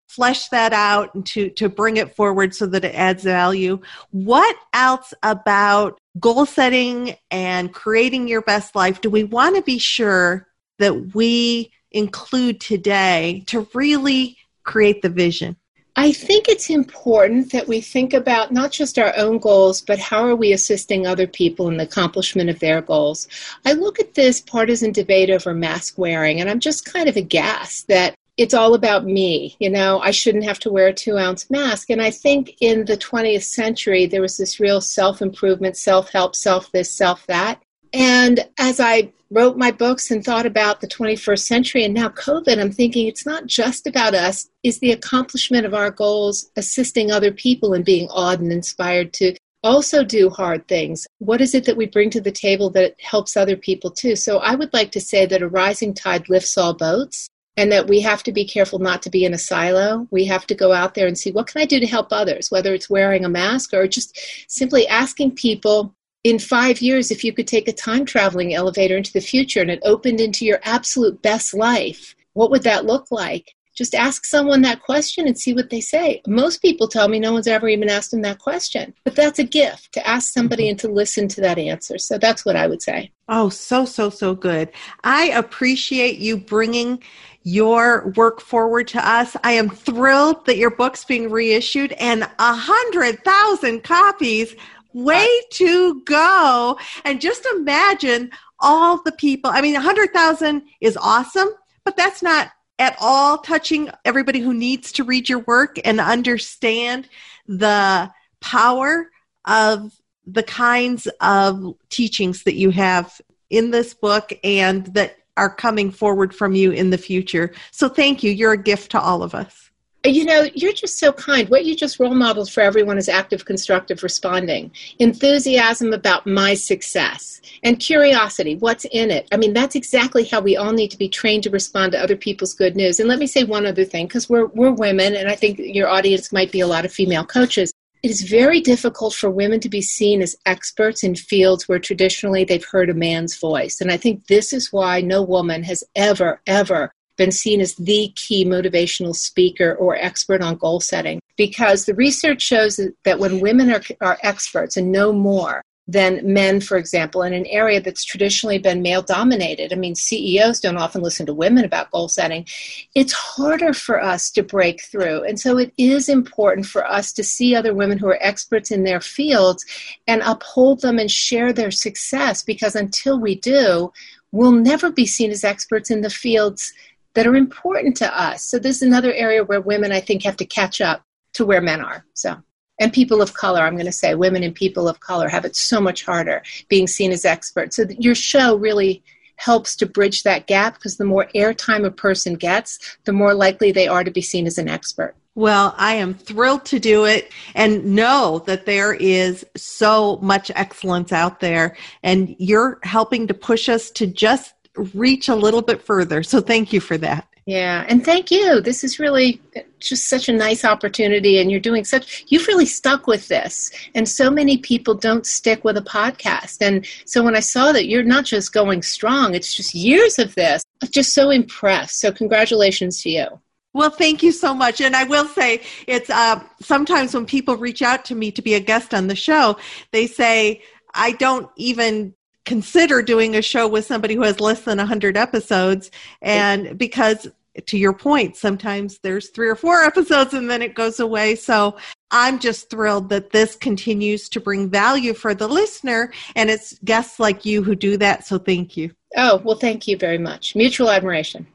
flesh 0.07 0.47
that 0.49 0.73
out 0.73 1.13
and 1.13 1.23
to, 1.27 1.49
to 1.51 1.69
bring 1.69 1.97
it 1.97 2.15
forward 2.15 2.55
so 2.55 2.65
that 2.65 2.83
it 2.83 2.95
adds 2.95 3.23
value. 3.23 3.79
What 4.09 4.55
else 4.73 5.13
about 5.21 5.99
goal 6.19 6.45
setting 6.45 7.15
and 7.31 7.73
creating 7.73 8.27
your 8.27 8.41
best 8.41 8.75
life 8.75 9.01
do 9.01 9.09
we 9.09 9.23
want 9.23 9.55
to 9.55 9.61
be 9.61 9.77
sure 9.77 10.47
that 10.79 11.15
we 11.15 11.71
include 11.91 12.59
today 12.61 13.43
to 13.47 13.67
really 13.73 14.37
create 14.63 15.01
the 15.01 15.09
vision? 15.09 15.55
I 15.99 16.11
think 16.11 16.47
it's 16.47 16.69
important 16.69 17.51
that 17.53 17.67
we 17.67 17.81
think 17.81 18.13
about 18.13 18.51
not 18.51 18.71
just 18.71 18.99
our 18.99 19.11
own 19.17 19.39
goals, 19.39 19.81
but 19.81 19.97
how 19.97 20.27
are 20.27 20.35
we 20.35 20.53
assisting 20.53 21.07
other 21.07 21.25
people 21.25 21.69
in 21.69 21.77
the 21.77 21.85
accomplishment 21.85 22.51
of 22.51 22.59
their 22.59 22.81
goals. 22.81 23.27
I 23.65 23.73
look 23.73 23.99
at 23.99 24.13
this 24.13 24.39
partisan 24.39 24.91
debate 24.91 25.31
over 25.31 25.55
mask 25.55 25.97
wearing, 25.97 26.39
and 26.39 26.51
I'm 26.51 26.59
just 26.59 26.85
kind 26.85 27.09
of 27.09 27.17
aghast 27.17 27.87
that 27.87 28.13
it's 28.37 28.53
all 28.53 28.75
about 28.75 29.05
me. 29.05 29.55
You 29.59 29.69
know, 29.69 29.99
I 29.99 30.11
shouldn't 30.11 30.45
have 30.45 30.59
to 30.59 30.71
wear 30.71 30.87
a 30.87 30.93
two 30.93 31.17
ounce 31.17 31.49
mask. 31.49 31.89
And 31.89 32.01
I 32.01 32.11
think 32.11 32.55
in 32.61 32.85
the 32.85 32.97
20th 32.97 33.43
century, 33.43 34.05
there 34.05 34.21
was 34.21 34.37
this 34.37 34.59
real 34.59 34.79
self 34.79 35.21
improvement, 35.21 35.75
self 35.75 36.11
help, 36.11 36.35
self 36.35 36.71
this, 36.71 36.91
self 36.91 37.25
that. 37.27 37.61
And 37.93 38.47
as 38.59 38.79
I 38.79 39.11
wrote 39.31 39.57
my 39.57 39.71
books 39.71 40.11
and 40.11 40.23
thought 40.23 40.45
about 40.45 40.79
the 40.79 40.87
21st 40.87 41.39
century 41.39 41.83
and 41.83 41.93
now 41.93 42.09
COVID, 42.09 42.59
I'm 42.59 42.71
thinking 42.71 43.07
it's 43.07 43.25
not 43.25 43.47
just 43.47 43.87
about 43.87 44.13
us. 44.13 44.47
Is 44.63 44.79
the 44.79 44.91
accomplishment 44.91 45.65
of 45.65 45.73
our 45.73 45.91
goals 45.91 46.49
assisting 46.55 47.11
other 47.11 47.31
people 47.31 47.73
and 47.73 47.83
being 47.83 48.07
awed 48.09 48.39
and 48.39 48.51
inspired 48.51 49.13
to 49.13 49.35
also 49.63 50.03
do 50.03 50.29
hard 50.29 50.67
things? 50.67 51.07
What 51.17 51.41
is 51.41 51.55
it 51.55 51.65
that 51.65 51.75
we 51.75 51.87
bring 51.87 52.09
to 52.11 52.21
the 52.21 52.31
table 52.31 52.69
that 52.71 52.95
helps 53.01 53.35
other 53.35 53.57
people 53.57 53.89
too? 53.89 54.15
So 54.15 54.37
I 54.37 54.55
would 54.55 54.73
like 54.73 54.91
to 54.91 55.01
say 55.01 55.25
that 55.25 55.41
a 55.41 55.47
rising 55.47 55.93
tide 55.93 56.29
lifts 56.29 56.57
all 56.57 56.73
boats 56.73 57.27
and 57.57 57.71
that 57.71 57.87
we 57.87 57.99
have 58.01 58.23
to 58.23 58.31
be 58.31 58.45
careful 58.45 58.79
not 58.79 59.01
to 59.01 59.09
be 59.09 59.25
in 59.25 59.33
a 59.33 59.37
silo. 59.37 60.07
We 60.11 60.25
have 60.25 60.45
to 60.47 60.55
go 60.55 60.71
out 60.71 60.93
there 60.93 61.07
and 61.07 61.17
see 61.17 61.31
what 61.31 61.47
can 61.47 61.61
I 61.61 61.65
do 61.65 61.79
to 61.79 61.87
help 61.87 62.07
others, 62.11 62.49
whether 62.51 62.73
it's 62.73 62.89
wearing 62.89 63.25
a 63.25 63.29
mask 63.29 63.73
or 63.73 63.87
just 63.87 64.17
simply 64.47 64.87
asking 64.87 65.31
people 65.35 65.95
in 66.23 66.39
five 66.39 66.81
years, 66.81 67.09
if 67.09 67.23
you 67.23 67.33
could 67.33 67.47
take 67.47 67.67
a 67.67 67.73
time 67.73 68.05
traveling 68.05 68.53
elevator 68.53 68.97
into 68.97 69.13
the 69.13 69.21
future 69.21 69.61
and 69.61 69.71
it 69.71 69.79
opened 69.83 70.19
into 70.19 70.45
your 70.45 70.59
absolute 70.63 71.21
best 71.21 71.53
life, 71.53 72.15
what 72.33 72.51
would 72.51 72.63
that 72.63 72.85
look 72.85 73.07
like? 73.11 73.53
Just 73.77 73.93
ask 73.93 74.25
someone 74.25 74.63
that 74.63 74.81
question 74.81 75.27
and 75.27 75.37
see 75.37 75.53
what 75.53 75.69
they 75.69 75.79
say. 75.79 76.21
Most 76.25 76.63
people 76.63 76.87
tell 76.87 77.07
me 77.07 77.19
no 77.19 77.31
one's 77.31 77.47
ever 77.47 77.69
even 77.69 77.89
asked 77.89 78.09
them 78.09 78.23
that 78.23 78.39
question. 78.39 78.93
But 79.03 79.15
that's 79.15 79.37
a 79.37 79.43
gift 79.43 79.93
to 79.93 80.07
ask 80.07 80.33
somebody 80.33 80.67
and 80.67 80.79
to 80.79 80.87
listen 80.87 81.27
to 81.29 81.41
that 81.41 81.59
answer. 81.59 81.99
So 81.99 82.17
that's 82.17 82.43
what 82.43 82.55
I 82.55 82.65
would 82.65 82.81
say. 82.81 83.11
Oh, 83.29 83.49
so, 83.49 83.85
so, 83.85 84.09
so 84.09 84.33
good. 84.33 84.71
I 85.03 85.25
appreciate 85.27 86.17
you 86.17 86.37
bringing 86.37 87.03
your 87.47 88.11
work 88.17 88.41
forward 88.41 88.89
to 88.89 89.09
us. 89.09 89.37
I 89.41 89.53
am 89.53 89.69
thrilled 89.69 90.45
that 90.47 90.57
your 90.57 90.69
book's 90.69 91.05
being 91.05 91.29
reissued 91.29 91.93
and 91.93 92.23
a 92.23 92.53
hundred 92.53 93.23
thousand 93.23 93.85
copies 93.85 94.53
way 94.91 95.29
to 95.51 96.01
go. 96.01 96.77
And 97.05 97.21
just 97.21 97.47
imagine 97.55 98.31
all 98.59 99.01
the 99.01 99.13
people. 99.13 99.49
I 99.49 99.61
mean, 99.61 99.75
a 99.75 99.79
100,000 99.79 100.61
is 100.81 100.97
awesome, 100.97 101.47
but 101.85 101.95
that's 101.95 102.21
not 102.21 102.49
at 102.79 102.97
all 102.99 103.37
touching 103.37 103.91
everybody 104.03 104.41
who 104.41 104.53
needs 104.53 104.91
to 104.93 105.05
read 105.05 105.29
your 105.29 105.39
work 105.39 105.79
and 105.85 106.01
understand 106.01 107.07
the 107.47 108.11
power 108.41 109.09
of 109.45 109.93
the 110.25 110.43
kinds 110.43 111.07
of 111.21 111.77
teachings 111.87 112.43
that 112.43 112.55
you 112.55 112.71
have 112.71 113.21
in 113.49 113.71
this 113.71 113.93
book 113.93 114.33
and 114.43 114.87
that 114.87 115.15
are 115.37 115.49
coming 115.49 115.91
forward 115.91 116.35
from 116.35 116.53
you 116.53 116.71
in 116.71 116.89
the 116.89 116.97
future. 116.97 117.53
So 117.71 117.87
thank 117.87 118.23
you. 118.23 118.31
You're 118.31 118.53
a 118.53 118.57
gift 118.57 118.91
to 118.91 118.99
all 118.99 119.23
of 119.23 119.33
us. 119.33 119.63
You 120.05 120.25
know, 120.25 120.47
you're 120.53 120.73
just 120.73 120.99
so 120.99 121.11
kind. 121.11 121.49
What 121.49 121.65
you 121.65 121.75
just 121.75 121.99
role 121.99 122.13
modeled 122.13 122.49
for 122.49 122.61
everyone 122.61 122.97
is 122.97 123.09
active 123.09 123.43
constructive 123.43 124.03
responding, 124.03 124.71
enthusiasm 124.99 125.91
about 125.91 126.25
my 126.25 126.53
success, 126.53 127.41
and 127.63 127.77
curiosity. 127.79 128.55
What's 128.55 128.85
in 128.85 129.11
it? 129.11 129.27
I 129.33 129.37
mean, 129.37 129.53
that's 129.53 129.75
exactly 129.75 130.23
how 130.23 130.39
we 130.39 130.55
all 130.55 130.71
need 130.71 130.91
to 130.91 130.97
be 130.97 131.09
trained 131.09 131.43
to 131.43 131.49
respond 131.49 131.91
to 131.91 132.01
other 132.01 132.15
people's 132.15 132.53
good 132.53 132.75
news. 132.75 132.99
And 132.99 133.09
let 133.09 133.19
me 133.19 133.27
say 133.27 133.43
one 133.43 133.65
other 133.65 133.83
thing, 133.83 134.07
because 134.07 134.29
we're, 134.29 134.45
we're 134.45 134.71
women, 134.71 135.15
and 135.15 135.27
I 135.27 135.35
think 135.35 135.59
your 135.59 135.89
audience 135.89 136.31
might 136.31 136.51
be 136.51 136.61
a 136.61 136.67
lot 136.67 136.85
of 136.85 136.93
female 136.93 137.25
coaches. 137.25 137.73
It 138.03 138.11
is 138.11 138.21
very 138.21 138.61
difficult 138.61 139.13
for 139.13 139.29
women 139.29 139.59
to 139.61 139.69
be 139.69 139.81
seen 139.81 140.21
as 140.21 140.35
experts 140.45 141.03
in 141.03 141.15
fields 141.15 141.67
where 141.67 141.79
traditionally 141.79 142.43
they've 142.43 142.63
heard 142.63 142.89
a 142.89 142.93
man's 142.93 143.37
voice. 143.37 143.81
And 143.81 143.91
I 143.91 143.97
think 143.97 144.27
this 144.27 144.53
is 144.53 144.71
why 144.71 145.01
no 145.01 145.23
woman 145.23 145.63
has 145.63 145.83
ever, 145.95 146.41
ever 146.45 146.91
been 147.17 147.31
seen 147.31 147.59
as 147.59 147.75
the 147.75 148.13
key 148.15 148.45
motivational 148.45 149.15
speaker 149.15 149.73
or 149.75 149.95
expert 149.95 150.41
on 150.41 150.55
goal 150.55 150.79
setting 150.79 151.19
because 151.35 151.85
the 151.85 151.95
research 151.95 152.41
shows 152.41 152.79
that 153.03 153.19
when 153.19 153.39
women 153.39 153.71
are, 153.71 153.81
are 154.01 154.19
experts 154.21 154.77
and 154.77 154.91
know 154.91 155.11
more 155.11 155.63
than 155.87 156.21
men, 156.21 156.59
for 156.59 156.77
example, 156.77 157.21
in 157.21 157.33
an 157.33 157.45
area 157.45 157.79
that's 157.79 158.03
traditionally 158.03 158.57
been 158.57 158.81
male 158.81 159.01
dominated. 159.01 159.71
I 159.71 159.77
mean, 159.77 159.95
CEOs 159.95 160.59
don't 160.59 160.77
often 160.77 161.01
listen 161.01 161.25
to 161.27 161.33
women 161.33 161.63
about 161.63 161.91
goal 161.91 162.09
setting. 162.09 162.45
It's 162.93 163.13
harder 163.13 163.73
for 163.73 164.03
us 164.03 164.29
to 164.31 164.43
break 164.43 164.83
through. 164.83 165.23
And 165.23 165.39
so 165.39 165.57
it 165.57 165.73
is 165.77 166.09
important 166.09 166.65
for 166.65 166.85
us 166.85 167.13
to 167.13 167.23
see 167.23 167.55
other 167.55 167.73
women 167.73 167.97
who 167.97 168.07
are 168.07 168.19
experts 168.21 168.69
in 168.69 168.83
their 168.83 168.99
fields 168.99 169.65
and 170.07 170.21
uphold 170.25 170.81
them 170.81 170.99
and 170.99 171.09
share 171.09 171.53
their 171.53 171.71
success 171.71 172.43
because 172.43 172.75
until 172.75 173.19
we 173.19 173.35
do, 173.35 173.91
we'll 174.33 174.51
never 174.51 174.91
be 174.91 175.05
seen 175.05 175.31
as 175.31 175.45
experts 175.45 175.89
in 175.89 176.01
the 176.01 176.09
fields 176.09 176.73
that 177.13 177.25
are 177.25 177.35
important 177.35 177.95
to 177.97 178.21
us. 178.21 178.43
So 178.43 178.59
this 178.59 178.77
is 178.77 178.81
another 178.83 179.13
area 179.13 179.43
where 179.43 179.61
women, 179.61 179.91
I 179.91 180.01
think, 180.01 180.23
have 180.23 180.37
to 180.37 180.45
catch 180.45 180.81
up 180.81 181.03
to 181.33 181.45
where 181.45 181.61
men 181.61 181.81
are. 181.81 182.05
So, 182.13 182.35
and 182.79 182.93
people 182.93 183.21
of 183.21 183.33
color, 183.33 183.61
I'm 183.61 183.75
going 183.75 183.85
to 183.85 183.91
say, 183.91 184.15
women 184.15 184.43
and 184.43 184.53
people 184.53 184.87
of 184.87 184.99
color 184.99 185.29
have 185.29 185.45
it 185.45 185.55
so 185.55 185.81
much 185.81 186.03
harder 186.05 186.43
being 186.69 186.87
seen 186.87 187.11
as 187.11 187.25
experts. 187.25 187.75
So 187.75 187.85
your 187.97 188.15
show 188.15 188.55
really 188.55 189.03
helps 189.37 189.75
to 189.77 189.85
bridge 189.85 190.23
that 190.23 190.47
gap 190.47 190.75
because 190.75 190.97
the 190.97 191.05
more 191.05 191.27
airtime 191.35 191.85
a 191.85 191.91
person 191.91 192.33
gets, 192.35 192.97
the 193.05 193.13
more 193.13 193.33
likely 193.33 193.71
they 193.71 193.87
are 193.87 194.03
to 194.03 194.11
be 194.11 194.21
seen 194.21 194.47
as 194.47 194.57
an 194.57 194.67
expert. 194.67 195.15
Well, 195.35 195.75
I 195.77 195.93
am 195.93 196.15
thrilled 196.15 196.65
to 196.65 196.79
do 196.79 197.05
it 197.05 197.31
and 197.53 197.85
know 197.85 198.43
that 198.47 198.65
there 198.65 198.95
is 198.95 199.45
so 199.55 200.17
much 200.23 200.49
excellence 200.55 201.11
out 201.11 201.39
there, 201.39 201.77
and 202.01 202.35
you're 202.39 202.79
helping 202.81 203.27
to 203.27 203.35
push 203.35 203.69
us 203.69 203.91
to 203.91 204.07
just 204.07 204.55
reach 204.95 205.29
a 205.29 205.35
little 205.35 205.61
bit 205.61 205.83
further. 205.83 206.23
So 206.23 206.41
thank 206.41 206.73
you 206.73 206.79
for 206.79 206.97
that. 206.97 207.27
Yeah, 207.47 207.85
and 207.87 208.03
thank 208.03 208.29
you. 208.29 208.59
This 208.59 208.83
is 208.83 208.99
really 208.99 209.41
just 209.79 210.09
such 210.09 210.27
a 210.27 210.33
nice 210.33 210.65
opportunity, 210.65 211.39
and 211.39 211.49
you're 211.49 211.61
doing 211.61 211.85
such, 211.85 212.25
you've 212.27 212.45
really 212.45 212.65
stuck 212.65 213.07
with 213.07 213.29
this. 213.29 213.71
And 213.95 214.07
so 214.07 214.29
many 214.29 214.57
people 214.57 214.93
don't 214.93 215.25
stick 215.25 215.63
with 215.63 215.77
a 215.77 215.81
podcast. 215.81 216.57
And 216.59 216.85
so 217.05 217.23
when 217.23 217.37
I 217.37 217.39
saw 217.39 217.71
that 217.71 217.87
you're 217.87 218.03
not 218.03 218.25
just 218.25 218.51
going 218.51 218.81
strong, 218.81 219.33
it's 219.33 219.55
just 219.55 219.73
years 219.73 220.19
of 220.19 220.35
this, 220.35 220.61
I'm 220.83 220.89
just 220.91 221.13
so 221.13 221.29
impressed. 221.29 222.01
So, 222.01 222.11
congratulations 222.11 223.01
to 223.03 223.09
you. 223.11 223.27
Well, 223.73 223.91
thank 223.91 224.23
you 224.23 224.33
so 224.33 224.53
much. 224.53 224.81
And 224.81 224.93
I 224.93 225.05
will 225.05 225.27
say, 225.27 225.61
it's 225.87 226.09
uh, 226.09 226.43
sometimes 226.59 227.13
when 227.13 227.25
people 227.25 227.55
reach 227.55 227.81
out 227.81 228.03
to 228.05 228.15
me 228.15 228.29
to 228.31 228.41
be 228.41 228.55
a 228.55 228.59
guest 228.59 228.93
on 228.93 229.07
the 229.07 229.15
show, 229.15 229.55
they 229.93 230.05
say, 230.05 230.61
I 230.93 231.13
don't 231.13 231.49
even 231.55 232.13
consider 232.47 233.01
doing 233.01 233.35
a 233.35 233.41
show 233.41 233.67
with 233.67 233.85
somebody 233.85 234.15
who 234.15 234.23
has 234.23 234.39
less 234.39 234.61
than 234.61 234.77
100 234.77 235.17
episodes 235.17 235.91
and 236.21 236.77
because 236.77 237.27
to 237.65 237.77
your 237.77 237.93
point 237.93 238.35
sometimes 238.35 238.99
there's 238.99 239.29
three 239.29 239.49
or 239.49 239.55
four 239.55 239.81
episodes 239.81 240.33
and 240.33 240.49
then 240.49 240.61
it 240.61 240.75
goes 240.75 240.99
away. 240.99 241.35
So 241.35 241.77
i'm 242.11 242.39
just 242.39 242.69
thrilled 242.69 243.09
that 243.09 243.31
this 243.31 243.55
continues 243.55 244.29
to 244.29 244.39
bring 244.39 244.69
value 244.69 245.13
for 245.13 245.33
the 245.33 245.47
listener 245.47 246.11
and 246.35 246.49
it's 246.49 246.77
guests 246.85 247.19
like 247.19 247.45
you 247.45 247.63
who 247.63 247.75
do 247.75 247.97
that. 247.97 248.25
So 248.25 248.37
thank 248.37 248.77
you. 248.77 248.91
Oh 249.15 249.41
well 249.43 249.57
thank 249.57 249.87
you 249.87 249.97
very 249.97 250.17
much. 250.17 250.55
Mutual 250.55 250.89
admiration 250.89 251.47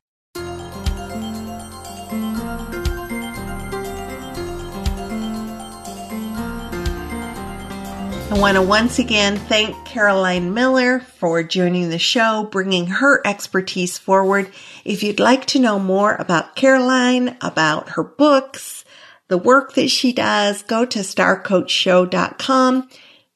I 8.32 8.38
want 8.38 8.54
to 8.54 8.62
once 8.62 8.98
again 8.98 9.36
thank 9.36 9.84
Caroline 9.84 10.54
Miller 10.54 11.00
for 11.00 11.42
joining 11.42 11.90
the 11.90 11.98
show, 11.98 12.48
bringing 12.50 12.86
her 12.86 13.20
expertise 13.26 13.98
forward. 13.98 14.50
If 14.86 15.02
you'd 15.02 15.20
like 15.20 15.44
to 15.48 15.58
know 15.58 15.78
more 15.78 16.16
about 16.18 16.56
Caroline, 16.56 17.36
about 17.42 17.90
her 17.90 18.02
books, 18.02 18.86
the 19.28 19.36
work 19.36 19.74
that 19.74 19.90
she 19.90 20.14
does, 20.14 20.62
go 20.62 20.86
to 20.86 21.00
starcoachshow.com 21.00 22.88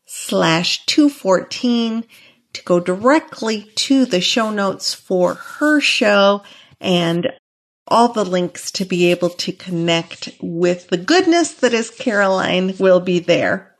slash 0.06 0.86
214 0.86 2.04
to 2.54 2.62
go 2.64 2.80
directly 2.80 3.70
to 3.74 4.06
the 4.06 4.22
show 4.22 4.48
notes 4.50 4.94
for 4.94 5.34
her 5.34 5.78
show 5.78 6.42
and 6.80 7.30
all 7.86 8.14
the 8.14 8.24
links 8.24 8.70
to 8.70 8.86
be 8.86 9.10
able 9.10 9.28
to 9.28 9.52
connect 9.52 10.30
with 10.40 10.88
the 10.88 10.96
goodness 10.96 11.52
that 11.52 11.74
is 11.74 11.90
Caroline 11.90 12.74
will 12.78 13.00
be 13.00 13.18
there. 13.18 13.75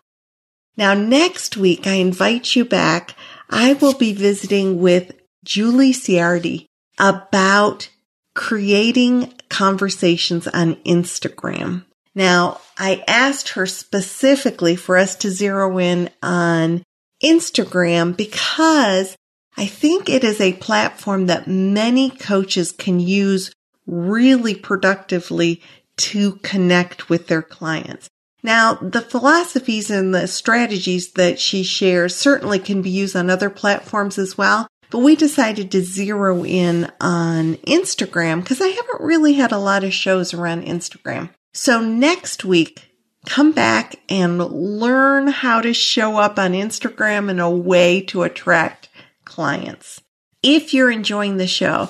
Now, 0.77 0.95
next 0.95 1.57
week, 1.57 1.87
I 1.87 1.95
invite 1.95 2.55
you 2.55 2.65
back. 2.65 3.15
I 3.49 3.75
will 3.75 3.95
be 3.95 4.13
visiting 4.13 4.81
with 4.81 5.13
Julie 5.45 5.93
Ciardi 5.93 6.67
about 6.99 7.89
creating 8.35 9.33
conversations 9.49 10.47
on 10.47 10.75
Instagram. 10.85 11.85
Now, 12.15 12.61
I 12.79 13.05
asked 13.07 13.51
her 13.51 13.67
specifically 13.67 14.77
for 14.77 14.97
us 14.97 15.17
to 15.17 15.31
zero 15.31 15.79
in 15.79 16.11
on 16.23 16.83
Instagram 17.23 18.17
because 18.17 19.17
I 19.57 19.67
think 19.67 20.09
it 20.09 20.25
is 20.25 20.41
a 20.41 20.53
platform 20.55 21.27
that 21.27 21.49
many 21.49 22.11
coaches 22.11 22.73
can 22.73 23.01
use 23.01 23.53
really 23.87 24.55
productively 24.55 25.63
to 25.99 26.33
connect 26.37 27.09
with 27.09 27.29
their 27.29 27.43
clients. 27.43 28.09
Now, 28.47 28.75
the 28.75 29.01
philosophies 29.01 29.91
and 29.91 30.15
the 30.15 30.29
strategies 30.29 31.11
that 31.15 31.41
she 31.41 31.65
shares 31.65 32.15
certainly 32.15 32.61
can 32.61 32.81
be 32.81 32.91
used 32.91 33.17
on 33.17 33.29
other 33.29 33.51
platforms 33.51 34.19
as 34.19 34.39
well, 34.39 34.69
but 34.91 35.01
we 35.01 35.17
decided 35.17 35.73
to 35.73 35.83
zero 35.83 36.45
in 36.45 36.89
on 37.01 37.57
Instagram 37.67 38.43
because 38.45 38.61
I 38.61 38.69
haven't 38.69 39.01
really 39.01 39.33
had 39.33 39.51
a 39.51 39.59
lot 39.59 39.83
of 39.83 39.93
shows 39.93 40.33
around 40.33 40.63
Instagram. 40.63 41.31
So 41.55 41.81
next 41.81 42.45
week, 42.45 42.89
come 43.27 43.51
back 43.51 43.97
and 44.09 44.39
learn 44.39 45.27
how 45.27 45.61
to 45.61 45.75
show 45.75 46.17
up 46.17 46.39
on 46.39 46.53
Instagram 46.53 47.29
in 47.29 47.41
a 47.41 47.51
way 47.51 48.01
to 48.03 48.23
attract 48.23 48.89
clients. 49.25 50.01
If 50.45 50.73
you're 50.73 50.93
enjoying 50.93 51.39
the 51.39 51.49
show, 51.49 51.89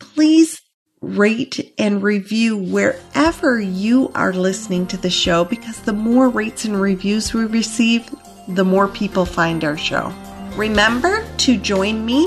please 0.00 0.60
rate 1.06 1.72
and 1.78 2.02
review 2.02 2.56
wherever 2.56 3.60
you 3.60 4.10
are 4.14 4.32
listening 4.32 4.86
to 4.88 4.96
the 4.96 5.10
show 5.10 5.44
because 5.44 5.80
the 5.80 5.92
more 5.92 6.28
rates 6.28 6.64
and 6.64 6.80
reviews 6.80 7.32
we 7.32 7.44
receive, 7.44 8.08
the 8.48 8.64
more 8.64 8.88
people 8.88 9.24
find 9.24 9.64
our 9.64 9.76
show. 9.76 10.12
Remember 10.56 11.26
to 11.38 11.56
join 11.56 12.04
me 12.04 12.26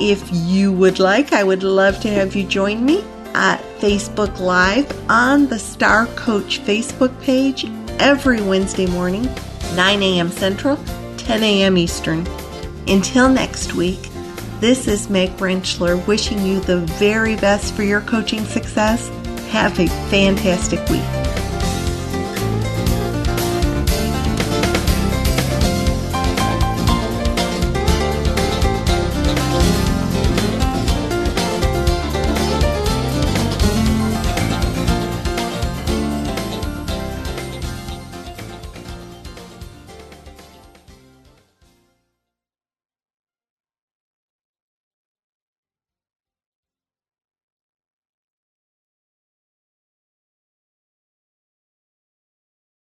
if 0.00 0.26
you 0.32 0.72
would 0.72 0.98
like. 0.98 1.32
I 1.32 1.44
would 1.44 1.62
love 1.62 2.00
to 2.00 2.08
have 2.08 2.34
you 2.34 2.44
join 2.44 2.84
me 2.84 3.04
at 3.34 3.60
Facebook 3.78 4.38
Live 4.40 5.10
on 5.10 5.46
the 5.46 5.58
Star 5.58 6.06
Coach 6.08 6.60
Facebook 6.60 7.20
page 7.22 7.66
every 7.98 8.40
Wednesday 8.40 8.86
morning, 8.86 9.28
9 9.74 10.02
a.m. 10.02 10.30
Central, 10.30 10.78
10 11.18 11.42
a.m. 11.42 11.76
Eastern. 11.76 12.26
Until 12.86 13.28
next 13.28 13.74
week, 13.74 14.07
this 14.60 14.88
is 14.88 15.08
Meg 15.08 15.30
Rentschler 15.36 16.04
wishing 16.06 16.44
you 16.44 16.60
the 16.60 16.78
very 16.78 17.36
best 17.36 17.74
for 17.74 17.84
your 17.84 18.00
coaching 18.00 18.44
success. 18.44 19.08
Have 19.50 19.78
a 19.78 19.86
fantastic 20.10 20.80
week. 20.88 21.27